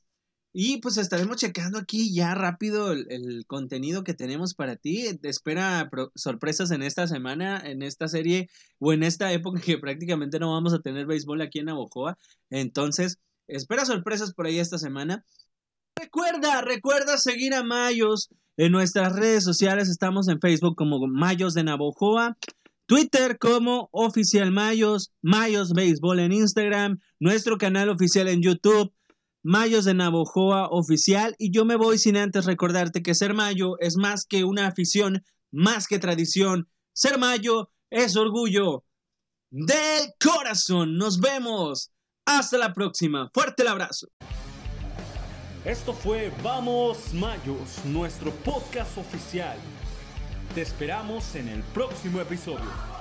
Y 0.55 0.77
pues 0.77 0.97
estaremos 0.97 1.37
checando 1.37 1.79
aquí 1.79 2.13
ya 2.13 2.35
rápido 2.35 2.91
el, 2.91 3.43
contenido 3.47 4.03
que 4.03 4.13
tenemos 4.13 4.53
para 4.53 4.75
ti. 4.75 5.17
Te 5.17 5.29
espera 5.29 5.89
sorpresas 6.15 6.69
en 6.69 6.83
esta 6.83 7.07
semana, 7.07 7.59
en 7.59 7.81
esta 7.81 8.07
serie 8.07 8.49
o 8.77 8.93
en 8.93 9.01
esta 9.01 9.33
época 9.33 9.59
que 9.61 9.79
prácticamente 9.79 10.37
no 10.37 10.51
vamos 10.51 10.73
a 10.73 10.79
tener 10.79 11.07
béisbol 11.07 11.41
aquí 11.41 11.59
en 11.59 11.65
Navojoa. 11.65 12.19
Entonces, 12.51 13.17
espera 13.47 13.85
sorpresas 13.85 14.33
por 14.33 14.45
ahí 14.45 14.59
esta 14.59 14.77
semana. 14.77 15.25
Recuerda, 15.95 16.61
recuerda 16.61 17.17
seguir 17.17 17.53
a 17.53 17.63
Mayos 17.63 18.29
en 18.57 18.71
nuestras 18.71 19.13
redes 19.13 19.43
sociales. 19.43 19.89
Estamos 19.89 20.27
en 20.27 20.39
Facebook 20.39 20.75
como 20.75 20.99
Mayos 21.07 21.53
de 21.53 21.63
Navojoa. 21.63 22.37
Twitter 22.85 23.37
como 23.39 23.89
Oficial 23.91 24.51
Mayos, 24.51 25.13
Mayos 25.21 25.71
Béisbol 25.73 26.19
en 26.19 26.33
Instagram, 26.33 26.99
nuestro 27.19 27.57
canal 27.57 27.89
oficial 27.89 28.27
en 28.27 28.41
YouTube, 28.41 28.93
Mayos 29.41 29.85
de 29.85 29.93
Navojoa 29.93 30.67
Oficial. 30.69 31.35
Y 31.37 31.51
yo 31.51 31.65
me 31.65 31.75
voy 31.75 31.97
sin 31.97 32.17
antes 32.17 32.45
recordarte 32.45 33.01
que 33.01 33.15
ser 33.15 33.33
Mayo 33.33 33.79
es 33.79 33.95
más 33.97 34.25
que 34.25 34.43
una 34.43 34.67
afición, 34.67 35.23
más 35.51 35.87
que 35.87 35.99
tradición. 35.99 36.69
Ser 36.93 37.17
Mayo 37.17 37.69
es 37.89 38.15
orgullo 38.15 38.83
del 39.49 40.13
corazón. 40.23 40.97
Nos 40.97 41.19
vemos. 41.19 41.91
Hasta 42.25 42.57
la 42.57 42.73
próxima. 42.73 43.29
Fuerte 43.33 43.63
el 43.63 43.69
abrazo. 43.69 44.07
Esto 45.65 45.93
fue 45.93 46.29
Vamos 46.43 47.13
Mayos, 47.13 47.85
nuestro 47.85 48.31
podcast 48.31 48.97
oficial. 48.97 49.55
Te 50.53 50.61
esperamos 50.61 51.35
en 51.35 51.47
el 51.47 51.63
próximo 51.63 52.19
episodio. 52.19 52.92